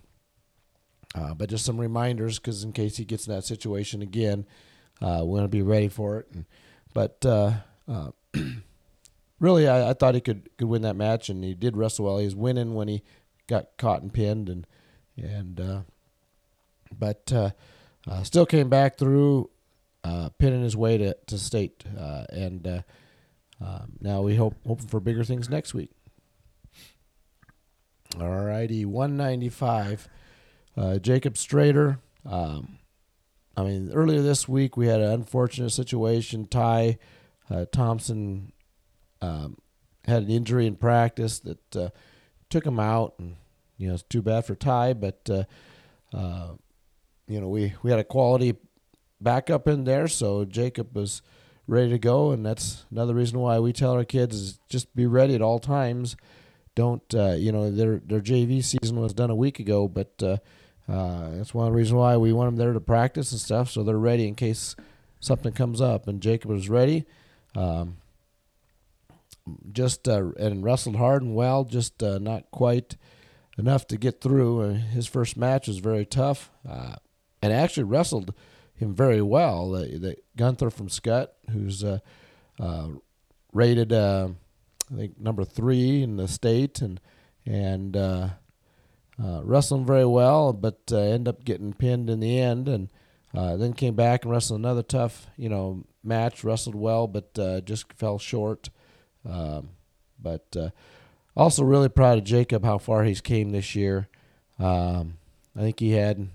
[1.15, 4.45] uh, but just some reminders because in case he gets in that situation again,
[5.01, 6.27] uh, we want to be ready for it.
[6.33, 6.45] And,
[6.93, 7.53] but uh,
[7.87, 8.11] uh,
[9.39, 12.17] really, I, I, thought he could could win that match, and he did wrestle well.
[12.17, 13.03] He was winning when he
[13.47, 14.67] got caught and pinned, and
[15.17, 15.81] and uh,
[16.97, 17.51] but uh,
[18.07, 19.49] uh, still came back through,
[20.03, 22.81] uh, pinning his way to to state, uh, and uh,
[23.59, 25.91] um, now we hope hoping for bigger things next week.
[28.19, 30.07] All righty, one ninety five,
[31.01, 31.99] Jacob Strader.
[32.25, 32.79] Um,
[33.55, 36.47] I mean, earlier this week we had an unfortunate situation.
[36.47, 36.99] Ty
[37.71, 38.51] Thompson
[39.21, 39.57] um,
[40.05, 41.91] had an injury in practice that
[42.49, 43.35] took him out, and
[43.77, 45.43] you know it's too bad for Ty, but uh,
[46.15, 46.49] uh,
[47.27, 48.55] you know we we had a quality
[49.21, 51.21] backup in there, so Jacob was
[51.67, 55.05] ready to go, and that's another reason why we tell our kids is just be
[55.05, 56.15] ready at all times.
[56.75, 60.37] Don't uh, you know their their JV season was done a week ago, but uh,
[60.91, 63.97] uh, that's one reasons why we want them there to practice and stuff, so they're
[63.97, 64.75] ready in case
[65.19, 66.07] something comes up.
[66.07, 67.05] And Jacob was ready.
[67.55, 67.97] Um,
[69.71, 72.97] just uh, and wrestled hard and well, just uh, not quite
[73.57, 74.61] enough to get through.
[74.61, 76.95] Uh, his first match was very tough, uh,
[77.41, 78.33] and actually wrestled
[78.75, 79.71] him very well.
[79.71, 81.99] The, the Gunther from Skutt, who's uh,
[82.59, 82.89] uh,
[83.53, 84.29] rated I
[84.95, 86.99] think number three in the state, and
[87.45, 87.95] and
[89.17, 92.89] wrestling very well, but uh, end up getting pinned in the end, and
[93.33, 96.43] then came back and wrestled another tough, you know, match.
[96.43, 97.33] Wrestled well, but
[97.65, 98.69] just fell short.
[99.29, 99.69] Um,
[100.19, 100.69] but uh,
[101.35, 104.07] also really proud of Jacob how far he's came this year.
[104.59, 105.17] Um,
[105.55, 106.29] I think he had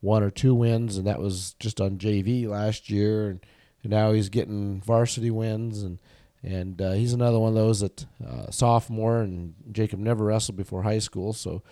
[0.00, 3.40] one or two wins, and that was just on JV last year, and,
[3.82, 5.98] and now he's getting varsity wins, and
[6.42, 10.82] and uh, he's another one of those that uh, sophomore, and Jacob never wrestled before
[10.82, 11.62] high school, so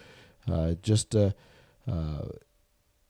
[0.50, 1.30] uh, just uh,
[1.90, 2.26] uh,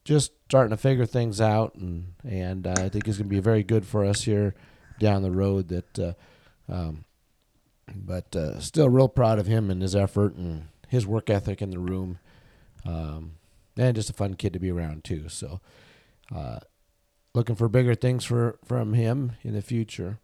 [0.04, 3.64] just starting to figure things out, and and I think he's going to be very
[3.64, 4.54] good for us here
[5.00, 5.68] down the road.
[5.68, 6.16] That
[6.68, 7.04] um,
[7.94, 11.70] but uh, still real proud of him and his effort and his work ethic in
[11.70, 12.18] the room,
[12.84, 13.32] um,
[13.76, 15.28] and just a fun kid to be around too.
[15.28, 15.60] So,
[16.34, 16.60] uh,
[17.34, 20.18] looking for bigger things for from him in the future.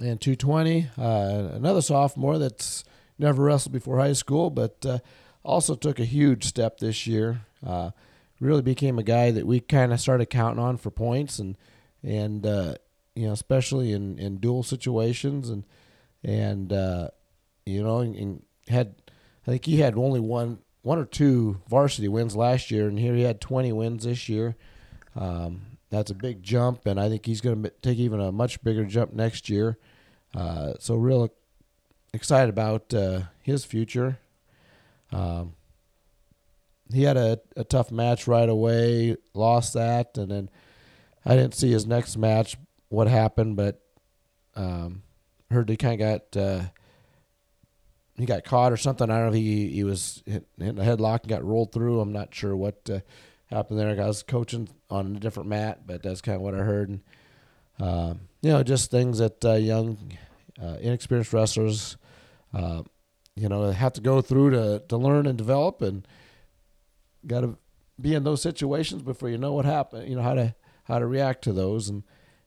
[0.00, 2.84] And 220, uh, another sophomore that's
[3.18, 4.98] never wrestled before high school, but uh,
[5.42, 7.42] also took a huge step this year.
[7.66, 7.90] Uh,
[8.40, 11.56] really became a guy that we kind of started counting on for points and
[12.02, 12.74] and uh,
[13.14, 15.64] you know especially in in dual situations and
[16.24, 17.08] and uh,
[17.66, 18.94] you know, and, and, had
[19.46, 23.14] I think he had only one one or two varsity wins last year, and here
[23.14, 24.56] he had 20 wins this year.
[25.16, 28.62] Um, that's a big jump, and I think he's going to take even a much
[28.62, 29.78] bigger jump next year.
[30.34, 31.30] Uh, so, real
[32.12, 34.18] excited about uh, his future.
[35.12, 35.54] Um,
[36.92, 40.50] he had a, a tough match right away, lost that, and then
[41.24, 42.56] I didn't see his next match
[42.88, 43.80] what happened, but
[44.56, 45.02] um,
[45.50, 46.62] heard they kind of got uh,
[48.16, 49.10] he got caught or something.
[49.10, 52.00] I don't know if he he was hit a headlock and got rolled through.
[52.00, 53.00] I'm not sure what uh,
[53.46, 53.90] happened there.
[54.00, 56.88] I was coaching on a different mat, but that's kind of what I heard.
[56.88, 57.00] And
[57.80, 60.12] uh, you know, just things that uh, young,
[60.60, 61.96] uh, inexperienced wrestlers,
[62.52, 62.82] uh,
[63.36, 66.06] you know, have to go through to to learn and develop, and
[67.26, 67.56] got to
[68.00, 70.08] be in those situations before you know what happened.
[70.08, 71.88] You know how to how to react to those.
[71.88, 72.02] And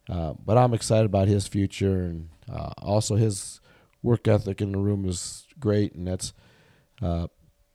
[0.10, 3.60] uh, but I'm excited about his future and uh, also his
[4.04, 6.34] work ethic in the room is great, and that's
[7.02, 7.28] uh,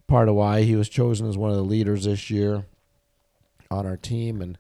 [0.07, 2.65] part of why he was chosen as one of the leaders this year
[3.71, 4.59] on our team, and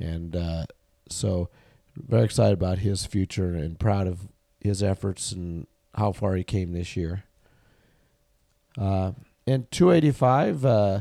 [0.00, 0.64] and uh,
[1.08, 1.48] so
[1.96, 4.28] very excited about his future and proud of
[4.60, 7.24] his efforts and how far he came this year.
[8.78, 9.12] Uh,
[9.46, 11.00] in 285, uh,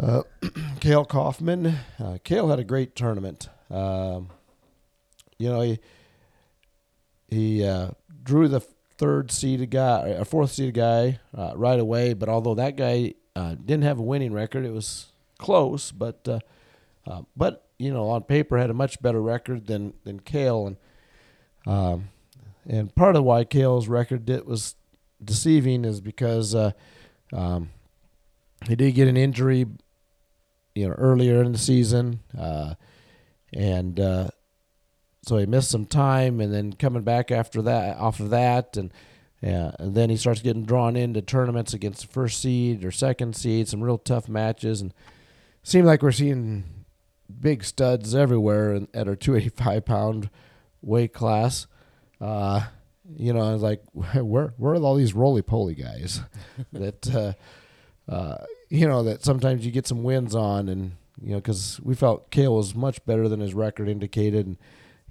[0.00, 0.22] uh,
[0.80, 1.78] Kale Kaufman.
[1.98, 3.48] Uh, Kale had a great tournament.
[3.70, 4.28] Um,
[5.38, 5.78] you know, he
[7.32, 7.90] he uh,
[8.22, 12.14] drew the third seeded guy, a fourth seeded guy uh, right away.
[12.14, 15.06] But although that guy uh, didn't have a winning record, it was
[15.38, 15.90] close.
[15.90, 16.40] But uh,
[17.06, 20.76] uh, but you know, on paper had a much better record than than Kale, and
[21.66, 22.08] um,
[22.68, 24.76] and part of why Kale's record did, was
[25.22, 26.72] deceiving is because uh,
[27.32, 27.70] um,
[28.66, 29.66] he did get an injury,
[30.74, 32.74] you know, earlier in the season, uh,
[33.52, 34.28] and uh,
[35.24, 38.92] so he missed some time, and then coming back after that, off of that, and
[39.40, 43.34] yeah, and then he starts getting drawn into tournaments against the first seed or second
[43.34, 44.94] seed, some real tough matches, and
[45.62, 46.64] seemed like we're seeing
[47.40, 50.30] big studs everywhere in, at our 285 pound
[50.80, 51.66] weight class.
[52.20, 52.62] Uh,
[53.16, 56.20] you know, I was like, where where are all these roly poly guys
[56.72, 61.36] that uh, uh, you know that sometimes you get some wins on, and you know
[61.38, 64.56] because we felt Kale was much better than his record indicated, and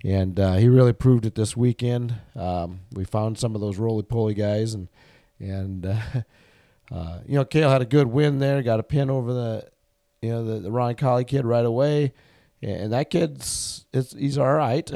[0.03, 2.15] and uh, he really proved it this weekend.
[2.35, 4.87] Um, we found some of those roly poly guys, and
[5.39, 6.01] and uh,
[6.91, 9.69] uh, you know Kale had a good win there, got a pin over the
[10.21, 12.13] you know the, the Ron Colley kid right away,
[12.61, 14.89] and that kid's he's all right.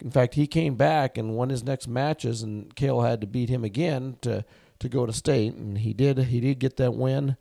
[0.00, 3.48] In fact, he came back and won his next matches, and Kale had to beat
[3.48, 4.44] him again to
[4.78, 6.18] to go to state, and he did.
[6.18, 7.36] He did get that win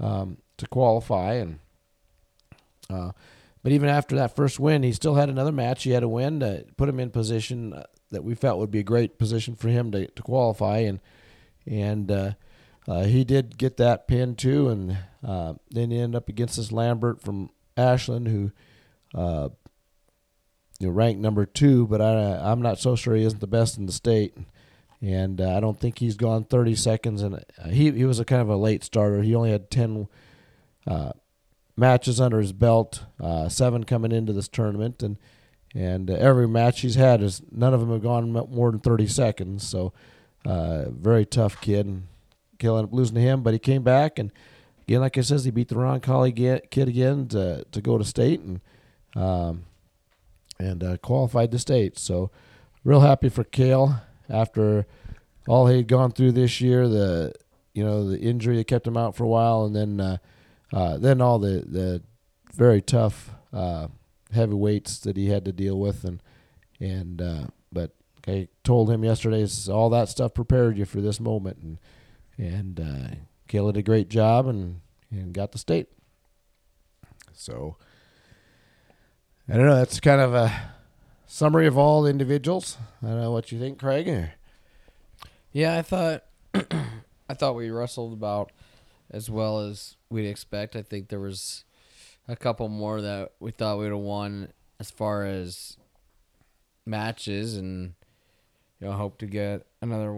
[0.00, 1.58] um, to qualify, and
[2.88, 3.12] uh,
[3.66, 5.82] but even after that first win, he still had another match.
[5.82, 8.78] He had a win to put him in position uh, that we felt would be
[8.78, 11.00] a great position for him to, to qualify, and
[11.66, 12.34] and uh,
[12.86, 16.70] uh, he did get that pin too, and uh, then he ended up against this
[16.70, 18.52] Lambert from Ashland, who
[19.16, 19.48] uh,
[20.78, 23.78] you know, ranked number two, but I, I'm not so sure he isn't the best
[23.78, 24.36] in the state.
[25.02, 27.20] And uh, I don't think he's gone 30 seconds.
[27.20, 29.22] And he, he was a kind of a late starter.
[29.22, 30.06] He only had 10
[30.86, 31.10] uh,
[31.76, 35.02] matches under his belt, uh, seven coming into this tournament.
[35.02, 35.16] And
[35.74, 39.06] and uh, every match he's had is none of them have gone more than 30
[39.08, 39.68] seconds.
[39.68, 39.92] So
[40.44, 41.86] uh, very tough kid.
[41.86, 42.04] And
[42.58, 44.18] Kale up losing to him, but he came back.
[44.18, 44.32] And
[44.88, 48.04] again, like I says, he beat the Ron Colley kid again to, to go to
[48.04, 48.40] state.
[48.40, 48.60] And
[49.16, 49.64] um,
[50.58, 51.98] and uh, qualified to state.
[51.98, 52.30] So,
[52.84, 54.86] real happy for Kale after
[55.48, 56.88] all he had gone through this year.
[56.88, 57.32] The
[57.72, 60.00] you know the injury that kept him out for a while, and then
[60.72, 62.02] uh, then all the the
[62.54, 63.88] very tough uh,
[64.32, 66.22] heavyweights that he had to deal with, and
[66.80, 67.92] and uh, but
[68.26, 71.78] I told him yesterday, all that stuff prepared you for this moment, and
[72.38, 73.14] and uh,
[73.48, 75.88] Kale did a great job and and got the state.
[77.32, 77.76] So
[79.48, 79.76] I don't know.
[79.76, 80.52] That's kind of a
[81.26, 82.78] summary of all individuals.
[83.02, 84.30] I don't know what you think, Craig.
[85.52, 86.24] Yeah, I thought
[86.54, 88.52] I thought we wrestled about
[89.10, 90.76] as well as we'd expect.
[90.76, 91.64] I think there was
[92.28, 95.76] a couple more that we thought we'd have won as far as
[96.84, 97.94] matches, and
[98.80, 100.12] you know, hope to get another,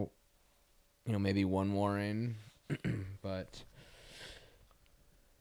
[1.07, 2.37] you know, maybe one more in,
[3.23, 3.63] but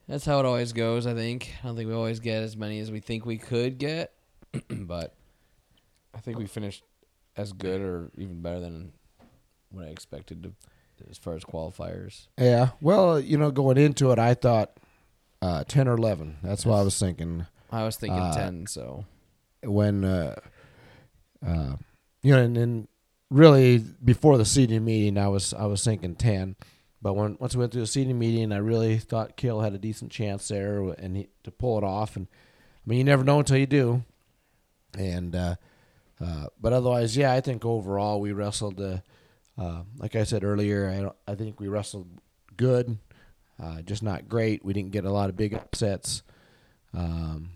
[0.08, 1.06] that's how it always goes.
[1.08, 1.54] I think.
[1.64, 4.14] I don't think we always get as many as we think we could get,
[4.70, 5.16] but
[6.14, 6.84] I think we finished
[7.36, 8.94] as good or even better than
[9.70, 10.54] what I expected to,
[11.10, 12.28] as far as qualifiers.
[12.38, 12.70] Yeah.
[12.82, 14.78] Well, you know, going into it, I thought
[15.42, 16.38] uh, ten or eleven.
[16.44, 17.46] That's what I was thinking.
[17.72, 18.68] I was thinking uh, ten.
[18.68, 19.06] So
[19.64, 20.40] when, uh,
[21.46, 21.76] uh,
[22.22, 22.88] you know, and then
[23.30, 26.56] really before the seeding meeting, I was I was thinking ten.
[27.02, 29.78] But when once we went through the seating meeting, I really thought Kale had a
[29.78, 32.16] decent chance there and he, to pull it off.
[32.16, 34.04] And I mean, you never know until you do.
[34.98, 35.56] And uh,
[36.20, 38.82] uh, but otherwise, yeah, I think overall we wrestled.
[38.82, 38.98] Uh,
[39.58, 42.08] uh like I said earlier, I don't, I think we wrestled
[42.56, 42.98] good,
[43.62, 44.64] uh, just not great.
[44.64, 46.24] We didn't get a lot of big upsets,
[46.94, 47.52] um,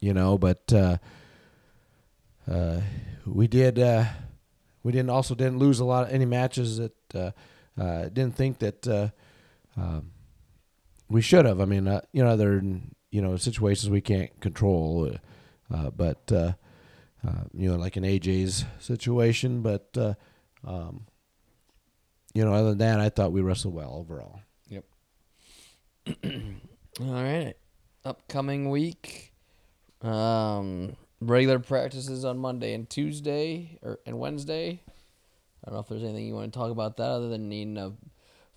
[0.00, 0.38] you know.
[0.38, 0.98] But uh,
[3.26, 3.78] we did.
[4.82, 7.30] we didn't also didn't lose a lot of any matches that uh,
[7.80, 9.08] uh, didn't think that uh,
[9.76, 10.10] um,
[11.08, 11.60] we should have.
[11.60, 12.62] I mean, uh, you know, there
[13.10, 15.12] you know situations we can't control,
[15.72, 16.52] uh, but uh,
[17.26, 19.62] uh, you know, like in AJ's situation.
[19.62, 20.14] But uh,
[20.66, 21.06] um,
[22.34, 24.40] you know, other than that, I thought we wrestled well overall.
[24.68, 24.84] Yep.
[27.00, 27.54] All right.
[28.04, 29.32] Upcoming week.
[30.02, 34.80] Um, regular practices on Monday and Tuesday or and Wednesday.
[35.64, 37.74] I don't know if there's anything you want to talk about that other than needing
[37.74, 37.92] to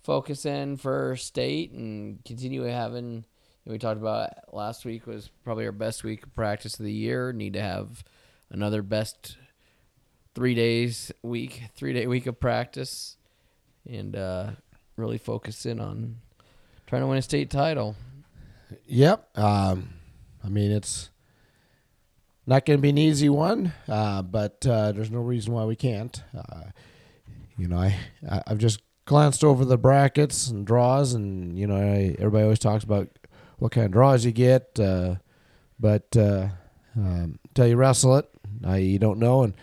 [0.02, 3.24] focus in for state and continue having.
[3.66, 7.32] We talked about last week was probably our best week of practice of the year.
[7.32, 8.04] Need to have
[8.50, 9.36] another best
[10.34, 13.16] three days week, three day week of practice,
[13.88, 14.50] and uh,
[14.96, 16.16] really focus in on
[16.86, 17.96] trying to win a state title.
[18.86, 19.38] Yep.
[19.38, 19.90] Um,
[20.44, 21.10] I mean, it's
[22.46, 25.76] not going to be an easy one, uh, but uh, there's no reason why we
[25.76, 26.22] can't.
[26.36, 26.70] Uh,
[27.56, 27.96] you know, I,
[28.30, 32.58] I I've just glanced over the brackets and draws, and you know, I, everybody always
[32.58, 33.08] talks about
[33.58, 35.16] what kind of draws you get, uh,
[35.78, 36.48] but uh,
[36.96, 38.28] um, until you wrestle it,
[38.66, 39.42] uh, you don't know.
[39.42, 39.54] And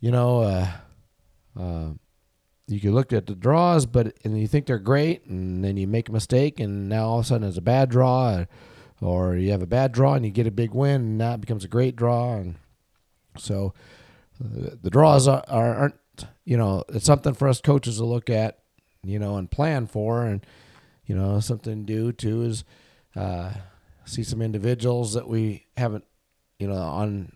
[0.00, 0.68] you know, uh,
[1.58, 1.88] uh,
[2.68, 5.86] you can look at the draws, but and you think they're great, and then you
[5.86, 8.44] make a mistake, and now all of a sudden it's a bad draw,
[9.00, 11.64] or, you have a bad draw and you get a big win, and it becomes
[11.64, 12.56] a great draw, and
[13.38, 13.72] so
[14.42, 15.94] uh, the draws are, are aren't
[16.44, 18.58] you know it's something for us coaches to look at,
[19.04, 20.44] you know, and plan for, and
[21.04, 22.64] you know something to do too is
[23.14, 23.52] uh,
[24.04, 26.04] see some individuals that we haven't,
[26.58, 27.35] you know, on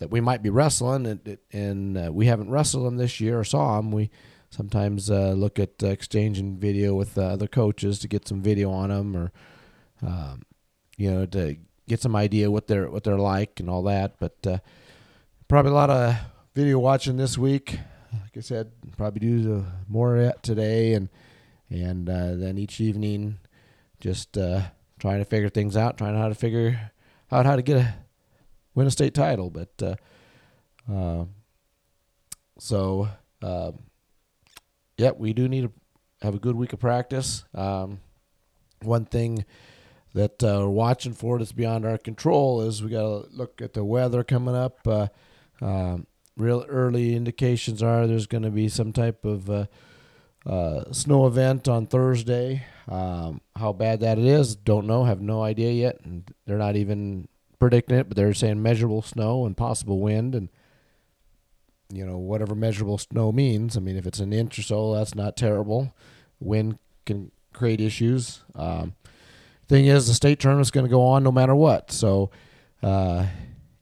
[0.00, 3.44] that we might be wrestling, and and uh, we haven't wrestled them this year or
[3.44, 3.92] saw them.
[3.92, 4.10] We
[4.50, 8.70] sometimes uh, look at uh, exchanging video with uh, other coaches to get some video
[8.70, 9.32] on them, or
[10.02, 10.42] um,
[10.96, 11.56] you know, to
[11.88, 14.18] get some idea what they're what they're like and all that.
[14.18, 14.58] But uh,
[15.48, 16.16] probably a lot of
[16.54, 17.78] video watching this week.
[18.12, 21.08] Like I said, probably do more today, and
[21.68, 23.38] and uh, then each evening,
[24.00, 26.90] just trying to figure things out, trying how to figure
[27.30, 27.94] out how to get a
[28.74, 29.50] win a state title.
[29.50, 29.96] But uh,
[30.92, 31.24] uh,
[32.58, 33.08] so
[33.42, 33.78] um,
[34.96, 35.72] yeah, we do need to
[36.22, 37.44] have a good week of practice.
[37.54, 38.00] Um,
[38.82, 39.44] one thing
[40.14, 43.72] that uh, we're watching for that's beyond our control is we got to look at
[43.72, 44.86] the weather coming up.
[44.86, 45.08] Uh,
[45.60, 46.06] um,
[46.36, 49.66] real early indications are there's going to be some type of uh,
[50.46, 52.64] uh, snow event on Thursday.
[52.88, 56.00] Um, how bad that it is, don't know, have no idea yet.
[56.04, 57.28] And they're not even
[57.60, 60.48] predicting it, but they're saying measurable snow and possible wind and
[61.92, 63.76] you know whatever measurable snow means.
[63.76, 65.94] I mean, if it's an inch or so, that's not terrible.
[66.40, 68.42] Wind can create issues.
[68.54, 68.94] Um,
[69.68, 71.92] thing is, the state tournament's going to go on no matter what.
[71.92, 72.30] So,
[72.82, 73.26] uh,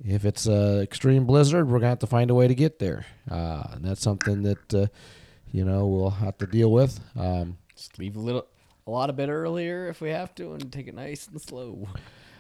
[0.05, 2.79] if it's an extreme blizzard, we're going to have to find a way to get
[2.79, 3.07] there.
[3.31, 4.87] Uh, and that's something that, uh,
[5.51, 7.01] you know, we'll have to deal with.
[7.17, 8.47] Um, Just leave a little,
[8.87, 11.89] a lot a bit earlier if we have to, and take it nice and slow.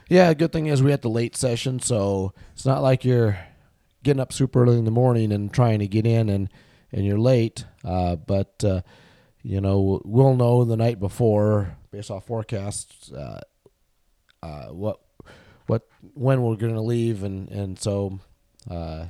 [0.09, 3.39] Yeah, good thing is we had the late session, so it's not like you're
[4.03, 6.49] getting up super early in the morning and trying to get in and,
[6.93, 7.65] and you're late.
[7.85, 8.81] Uh, but, uh,
[9.43, 13.41] you know, we'll know the night before, based off forecasts, uh,
[14.43, 15.01] uh, what
[15.67, 18.19] what when we're going to leave, and and so
[18.71, 19.07] uh,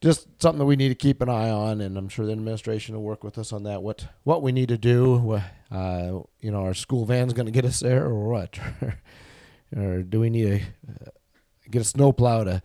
[0.00, 2.94] just something that we need to keep an eye on, and I'm sure the administration
[2.94, 3.82] will work with us on that.
[3.82, 5.40] What what we need to do,
[5.70, 8.58] uh, you know, our school van's going to get us there, or what,
[9.76, 10.60] or do we need to
[11.06, 11.10] uh,
[11.70, 12.62] get a snowplow to,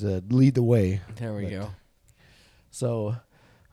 [0.00, 1.00] to lead the way?
[1.16, 1.70] There we But- go.
[2.70, 3.16] So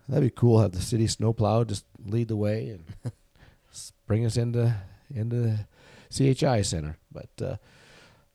[0.07, 0.61] that'd be cool.
[0.61, 3.11] Have the city snowplow just lead the way and
[4.07, 4.73] bring us into
[5.13, 5.67] into
[6.11, 6.97] CHI Center.
[7.11, 7.55] But uh,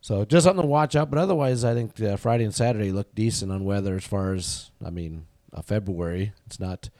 [0.01, 1.11] so just something to watch out.
[1.11, 4.71] But otherwise, I think uh, Friday and Saturday look decent on weather as far as
[4.85, 6.33] I mean, uh, February.
[6.47, 6.91] It's not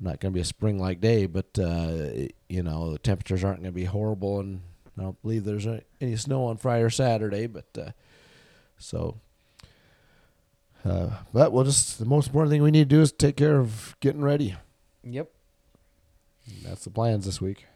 [0.00, 3.58] not going to be a spring like day, but uh, you know the temperatures aren't
[3.62, 4.60] going to be horrible, and
[4.98, 5.66] I don't believe there's
[6.00, 7.46] any snow on Friday or Saturday.
[7.46, 7.90] But uh,
[8.78, 9.20] so.
[10.84, 13.58] Uh, but we'll just the most important thing we need to do is take care
[13.58, 14.56] of getting ready.
[15.04, 15.30] Yep.
[16.64, 17.66] That's the plans this week.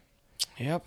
[0.58, 0.84] Yep.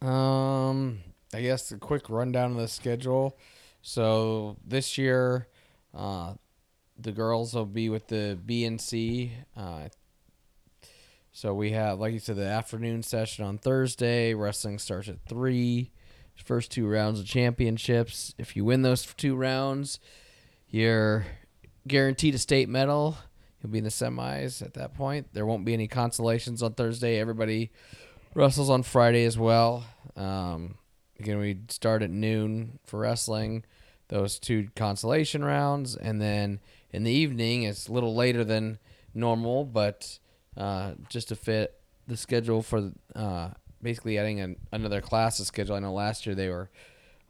[0.00, 1.00] Um,
[1.34, 3.36] I guess a quick rundown of the schedule.
[3.82, 5.48] So this year,
[5.94, 6.34] uh,
[6.98, 9.30] the girls will be with the BNC.
[9.56, 9.88] Uh,
[11.32, 14.34] so we have, like you said, the afternoon session on Thursday.
[14.34, 15.90] Wrestling starts at three.
[16.44, 18.34] First two rounds of championships.
[18.36, 20.00] If you win those two rounds,
[20.68, 21.24] you're
[21.86, 23.16] guaranteed a state medal.
[23.60, 25.28] You'll be in the semis at that point.
[25.32, 27.18] There won't be any consolations on Thursday.
[27.18, 27.70] Everybody
[28.34, 29.84] wrestles on Friday as well.
[30.16, 30.78] Um,
[31.20, 33.64] again, we start at noon for wrestling,
[34.08, 36.60] those two consolation rounds, and then
[36.90, 38.78] in the evening it's a little later than
[39.14, 40.18] normal, but
[40.56, 43.50] uh, just to fit the schedule for uh,
[43.82, 45.76] basically adding an, another class to schedule.
[45.76, 46.70] I know last year they were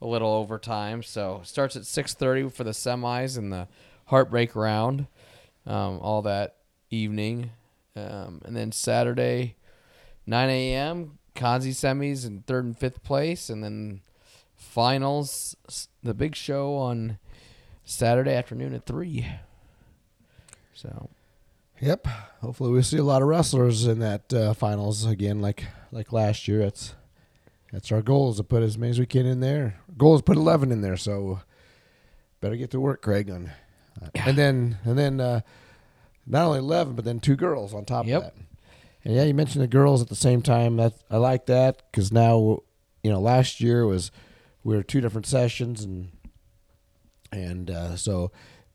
[0.00, 3.68] a little over time, so starts at six thirty for the semis and the
[4.06, 5.06] heartbreak round,
[5.66, 6.56] um, all that
[6.90, 7.50] evening,
[7.94, 9.56] um, and then Saturday,
[10.26, 11.18] nine a.m.
[11.36, 14.00] consi semis in third and fifth place, and then
[14.56, 15.56] finals,
[16.02, 17.18] the big show on
[17.84, 19.26] Saturday afternoon at three.
[20.74, 21.10] So
[21.82, 22.06] Yep.
[22.42, 26.46] Hopefully, we see a lot of wrestlers in that uh, finals again, like like last
[26.46, 26.60] year.
[26.60, 26.94] That's
[27.72, 29.80] that's our goal is to put as many as we can in there.
[29.98, 31.40] Goal is to put eleven in there, so
[32.40, 33.28] better get to work, Craig.
[33.30, 33.50] On
[34.00, 35.40] uh, and then and then uh,
[36.24, 38.16] not only eleven, but then two girls on top Yep.
[38.16, 38.34] of that.
[39.04, 40.76] And yeah, you mentioned the girls at the same time.
[40.76, 42.60] That I like that because now
[43.02, 44.12] you know last year was
[44.62, 46.10] we were two different sessions and
[47.32, 48.30] and uh, so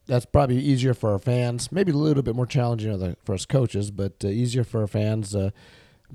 [0.07, 1.71] that's probably easier for our fans.
[1.71, 5.35] Maybe a little bit more challenging for us coaches, but uh, easier for our fans
[5.35, 5.51] uh,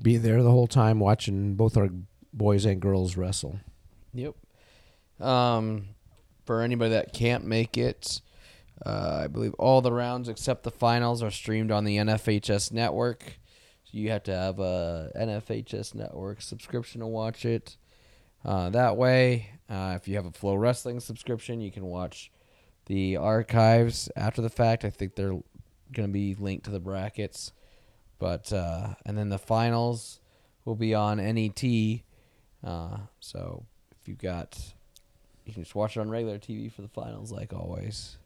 [0.01, 1.89] be there the whole time watching both our
[2.33, 3.59] boys and girls wrestle.
[4.13, 4.35] Yep.
[5.19, 5.89] Um,
[6.45, 8.21] for anybody that can't make it,
[8.85, 13.23] uh, I believe all the rounds except the finals are streamed on the NFHS network.
[13.83, 17.77] So you have to have a NFHS network subscription to watch it.
[18.43, 22.31] Uh, that way, uh, if you have a Flow Wrestling subscription, you can watch
[22.85, 24.85] the archives after the fact.
[24.85, 25.39] I think they're
[25.93, 27.51] going to be linked to the brackets.
[28.19, 30.19] But uh, and then the finals
[30.65, 31.63] will be on NET.
[32.63, 33.65] Uh, so
[34.01, 34.57] if you've got,
[35.45, 38.17] you can just watch it on regular TV for the finals, like always.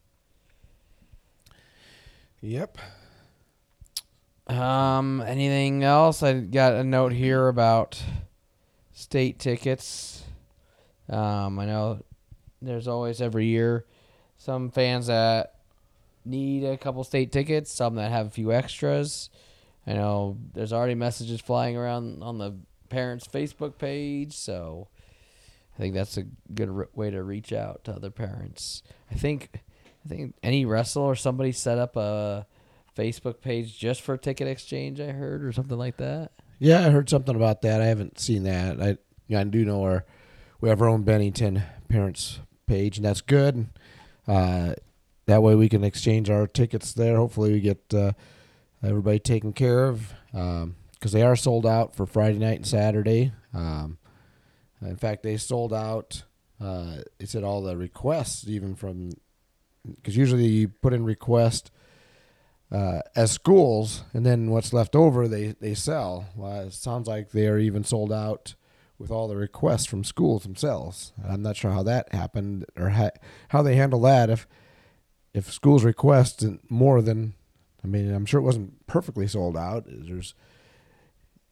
[2.42, 2.78] Yep.
[4.48, 6.22] Um, anything else?
[6.22, 8.02] I got a note here about
[8.94, 10.24] state tickets.
[11.10, 12.04] Um, I know
[12.62, 13.86] there's always every year
[14.48, 15.56] some fans that
[16.24, 19.30] need a couple state tickets, some that have a few extras.
[19.86, 22.56] I know there's already messages flying around on the
[22.88, 24.88] parents' Facebook page, so
[25.76, 26.24] I think that's a
[26.54, 28.84] good way to reach out to other parents.
[29.12, 29.50] I think
[30.06, 32.48] I think any wrestle or somebody set up a
[32.98, 35.02] Facebook page just for ticket exchange.
[35.02, 36.32] I heard or something like that.
[36.58, 37.82] Yeah, I heard something about that.
[37.82, 38.82] I haven't seen that.
[38.82, 38.98] I
[39.36, 40.06] I do know our
[40.62, 43.68] we have our own Bennington parents page, and that's good.
[44.28, 44.74] Uh,
[45.26, 47.18] that way we can exchange our tickets there.
[47.18, 48.14] Hopefully, we get uh,
[48.84, 53.32] everybody taken care of because they are sold out for Friday night and Saturday.
[53.54, 53.98] Um,
[54.82, 56.24] in fact, they sold out.
[56.60, 59.12] Uh, it said all the requests, even from
[59.96, 61.72] because usually you put in request
[62.72, 66.26] uh, as schools, and then what's left over they they sell.
[66.36, 68.56] Well, it sounds like they are even sold out
[69.00, 71.14] with all the requests from schools themselves.
[71.28, 73.12] I'm not sure how that happened or ha-
[73.50, 74.30] how they handle that.
[74.30, 74.48] If
[75.34, 77.34] if schools request more than,
[77.84, 79.84] I mean, I'm sure it wasn't perfectly sold out.
[79.88, 80.34] There's,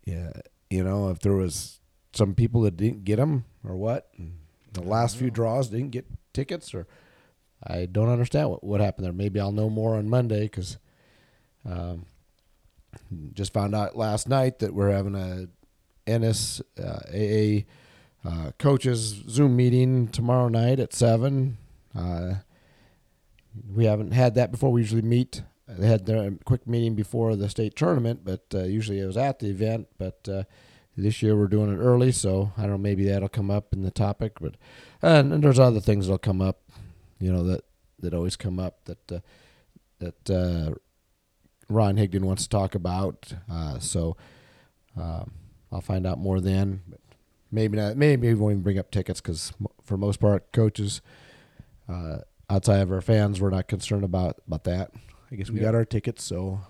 [0.05, 0.31] yeah,
[0.69, 1.79] you know, if there was
[2.13, 4.09] some people that didn't get them or what,
[4.73, 6.87] the last few draws didn't get tickets or.
[7.67, 9.13] I don't understand what, what happened there.
[9.13, 10.77] Maybe I'll know more on Monday because
[11.65, 12.05] um,
[13.33, 15.47] just found out last night that we're having a
[16.07, 17.65] NSAA
[18.25, 21.57] uh, coaches Zoom meeting tomorrow night at seven.
[21.95, 22.35] Uh,
[23.73, 24.71] we haven't had that before.
[24.71, 25.43] We usually meet.
[25.67, 29.39] They had their quick meeting before the state tournament, but uh, usually it was at
[29.39, 29.87] the event.
[29.97, 30.43] But uh,
[30.97, 32.77] this year we're doing it early, so I don't know.
[32.77, 34.55] Maybe that'll come up in the topic, but
[35.01, 36.61] and, and there's other things that'll come up.
[37.19, 37.63] You know that
[37.99, 39.19] that always come up that uh,
[39.99, 40.75] that uh,
[41.69, 43.33] Ron Higdon wants to talk about.
[43.49, 44.15] Uh, so
[44.97, 45.31] um,
[45.75, 46.81] I'll find out more then.
[46.87, 47.01] But
[47.51, 47.97] maybe not.
[47.97, 49.51] Maybe we won't even bring up tickets because
[49.83, 51.01] for most part, coaches
[51.89, 52.19] uh,
[52.49, 54.91] outside of our fans, we're not concerned about about that.
[55.31, 55.63] I guess we Yep.
[55.65, 56.61] got our tickets, so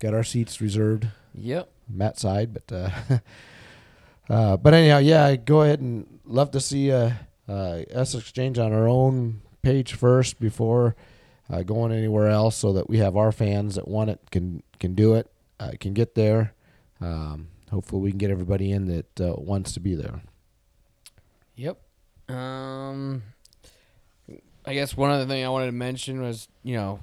[0.00, 1.06] got our seats reserved.
[1.34, 1.70] Yep.
[1.88, 2.90] mat side, but uh,
[4.28, 7.10] uh, but anyhow, yeah, go ahead and love to see uh,
[7.48, 10.96] uh, us exchange on our own page first before
[11.50, 14.94] uh, going anywhere else, so that we have our fans that want it can can
[14.94, 15.30] do it,
[15.60, 16.54] uh, can get there.
[17.00, 20.20] Um, hopefully, we can get everybody in that uh, wants to be there.
[21.56, 21.78] Yep.
[22.28, 23.22] Um,
[24.64, 27.00] I guess one other thing I wanted to mention was, you know,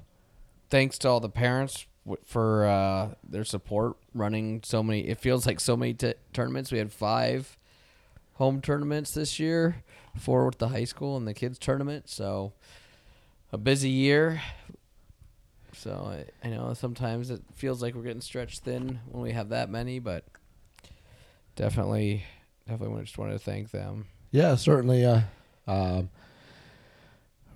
[0.70, 1.86] thanks to all the parents
[2.26, 5.08] for uh, their support running so many.
[5.08, 6.72] It feels like so many t- tournaments.
[6.72, 7.58] We had five
[8.36, 9.84] home tournaments this year,
[10.18, 12.10] four with the high school and the kids tournament.
[12.10, 12.54] So
[13.52, 14.42] a busy year.
[15.74, 15.92] So
[16.44, 19.70] I, I know sometimes it feels like we're getting stretched thin when we have that
[19.70, 20.24] many, but
[21.56, 22.24] definitely,
[22.68, 24.08] definitely just wanted to thank them.
[24.32, 25.06] Yeah, certainly.
[25.06, 25.22] Uh,
[25.68, 26.10] um,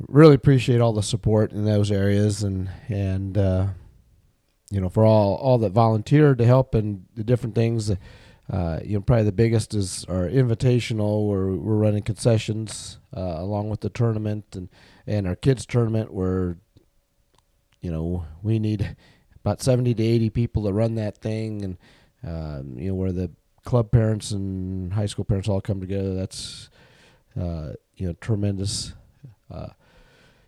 [0.08, 3.68] really appreciate all the support in those areas, and and uh,
[4.70, 7.92] you know, for all all that volunteered to help and the different things.
[8.52, 13.70] Uh, you know, probably the biggest is our invitational, where we're running concessions uh, along
[13.70, 14.70] with the tournament and
[15.08, 16.58] and our kids tournament, where
[17.82, 18.96] you know we need
[19.36, 21.78] about seventy to eighty people to run that thing, and
[22.26, 23.32] um, you know where the
[23.64, 26.14] club parents and high school parents all come together.
[26.14, 26.70] That's
[27.40, 28.94] uh, you know tremendous
[29.52, 29.70] uh,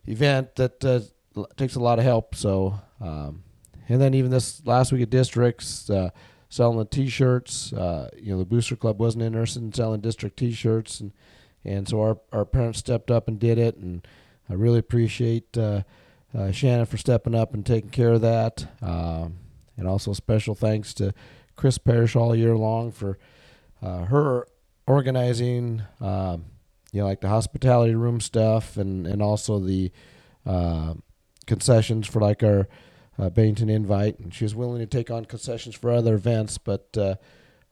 [0.06, 2.36] event that uh, takes a lot of help.
[2.36, 3.44] So, um,
[3.88, 6.10] and then even this last week at districts, uh,
[6.50, 7.74] selling the T-shirts.
[7.74, 11.12] Uh, you know, the Booster Club wasn't interested in selling district T-shirts, and
[11.64, 14.06] and so our our parents stepped up and did it, and
[14.50, 15.84] I really appreciate uh,
[16.52, 18.68] Shannon for stepping up and taking care of that.
[18.82, 19.38] Um,
[19.78, 21.14] and also special thanks to
[21.56, 23.18] Chris Parrish all year long for
[23.82, 24.48] uh, her
[24.88, 26.46] organizing, um,
[26.92, 29.92] you know, like the hospitality room stuff, and and also the
[30.46, 30.94] uh,
[31.46, 32.68] concessions for like our
[33.18, 36.58] uh, invite, and she was willing to take on concessions for other events.
[36.58, 37.16] But uh,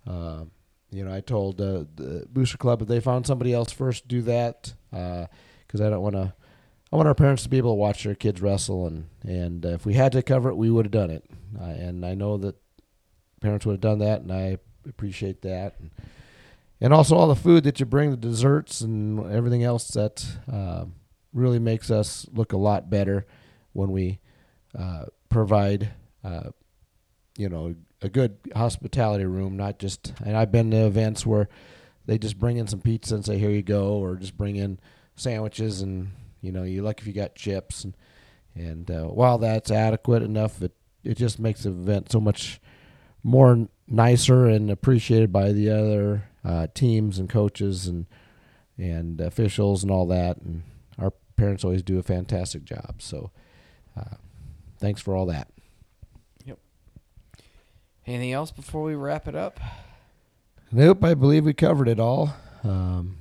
[0.10, 0.46] uh,
[0.92, 4.22] you know, I told uh, the Booster Club if they found somebody else first, do
[4.24, 6.34] that because I don't want to.
[6.92, 9.70] I want our parents to be able to watch their kids wrestle, and and uh,
[9.70, 11.26] if we had to cover it, we would have done it.
[11.60, 12.56] Uh, and I know that
[13.44, 15.76] parents would have done that, and I appreciate that.
[15.80, 15.92] And,
[16.82, 20.86] and also all the food that you bring, the desserts and everything else that uh,
[21.34, 23.28] really makes us look a lot better
[23.74, 24.20] when we
[24.78, 25.92] uh, provide,
[26.24, 26.50] uh,
[27.38, 29.56] you know, a good hospitality room.
[29.58, 31.50] Not just, and I've been to events where
[32.06, 34.80] they just bring in some pizza and say, "Here you go," or just bring in
[35.16, 37.96] sandwiches and you know, you like if you got chips and
[38.56, 40.74] and uh, while that's adequate enough, it
[41.04, 42.62] it just makes the event so much
[43.24, 48.06] more nicer and appreciated by the other uh, teams and coaches and
[48.78, 50.38] and officials and all that.
[50.38, 50.64] And
[50.98, 52.96] our parents always do a fantastic job.
[53.00, 53.32] So
[53.96, 54.16] uh,
[54.80, 55.48] thanks for all that.
[56.46, 56.58] Yep.
[58.06, 59.60] Anything else before we wrap it up?
[60.72, 62.36] Nope, I believe we covered it all.
[62.64, 63.18] Um,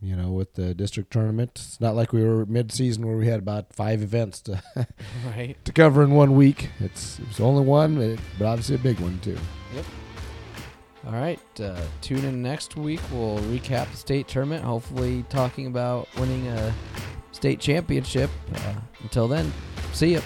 [0.00, 3.38] you know, with the district tournament, it's not like we were mid-season where we had
[3.38, 4.62] about five events to
[5.26, 5.56] right.
[5.64, 6.70] to cover in one week.
[6.80, 9.38] It's it's only one, but- obviously a big one too.
[9.74, 9.84] Yep.
[11.06, 11.40] All right.
[11.60, 13.00] Uh, tune in next week.
[13.12, 14.64] We'll recap the state tournament.
[14.64, 16.74] Hopefully, talking about winning a
[17.32, 18.28] state championship.
[18.54, 19.52] Uh, until then,
[19.92, 20.20] see ya.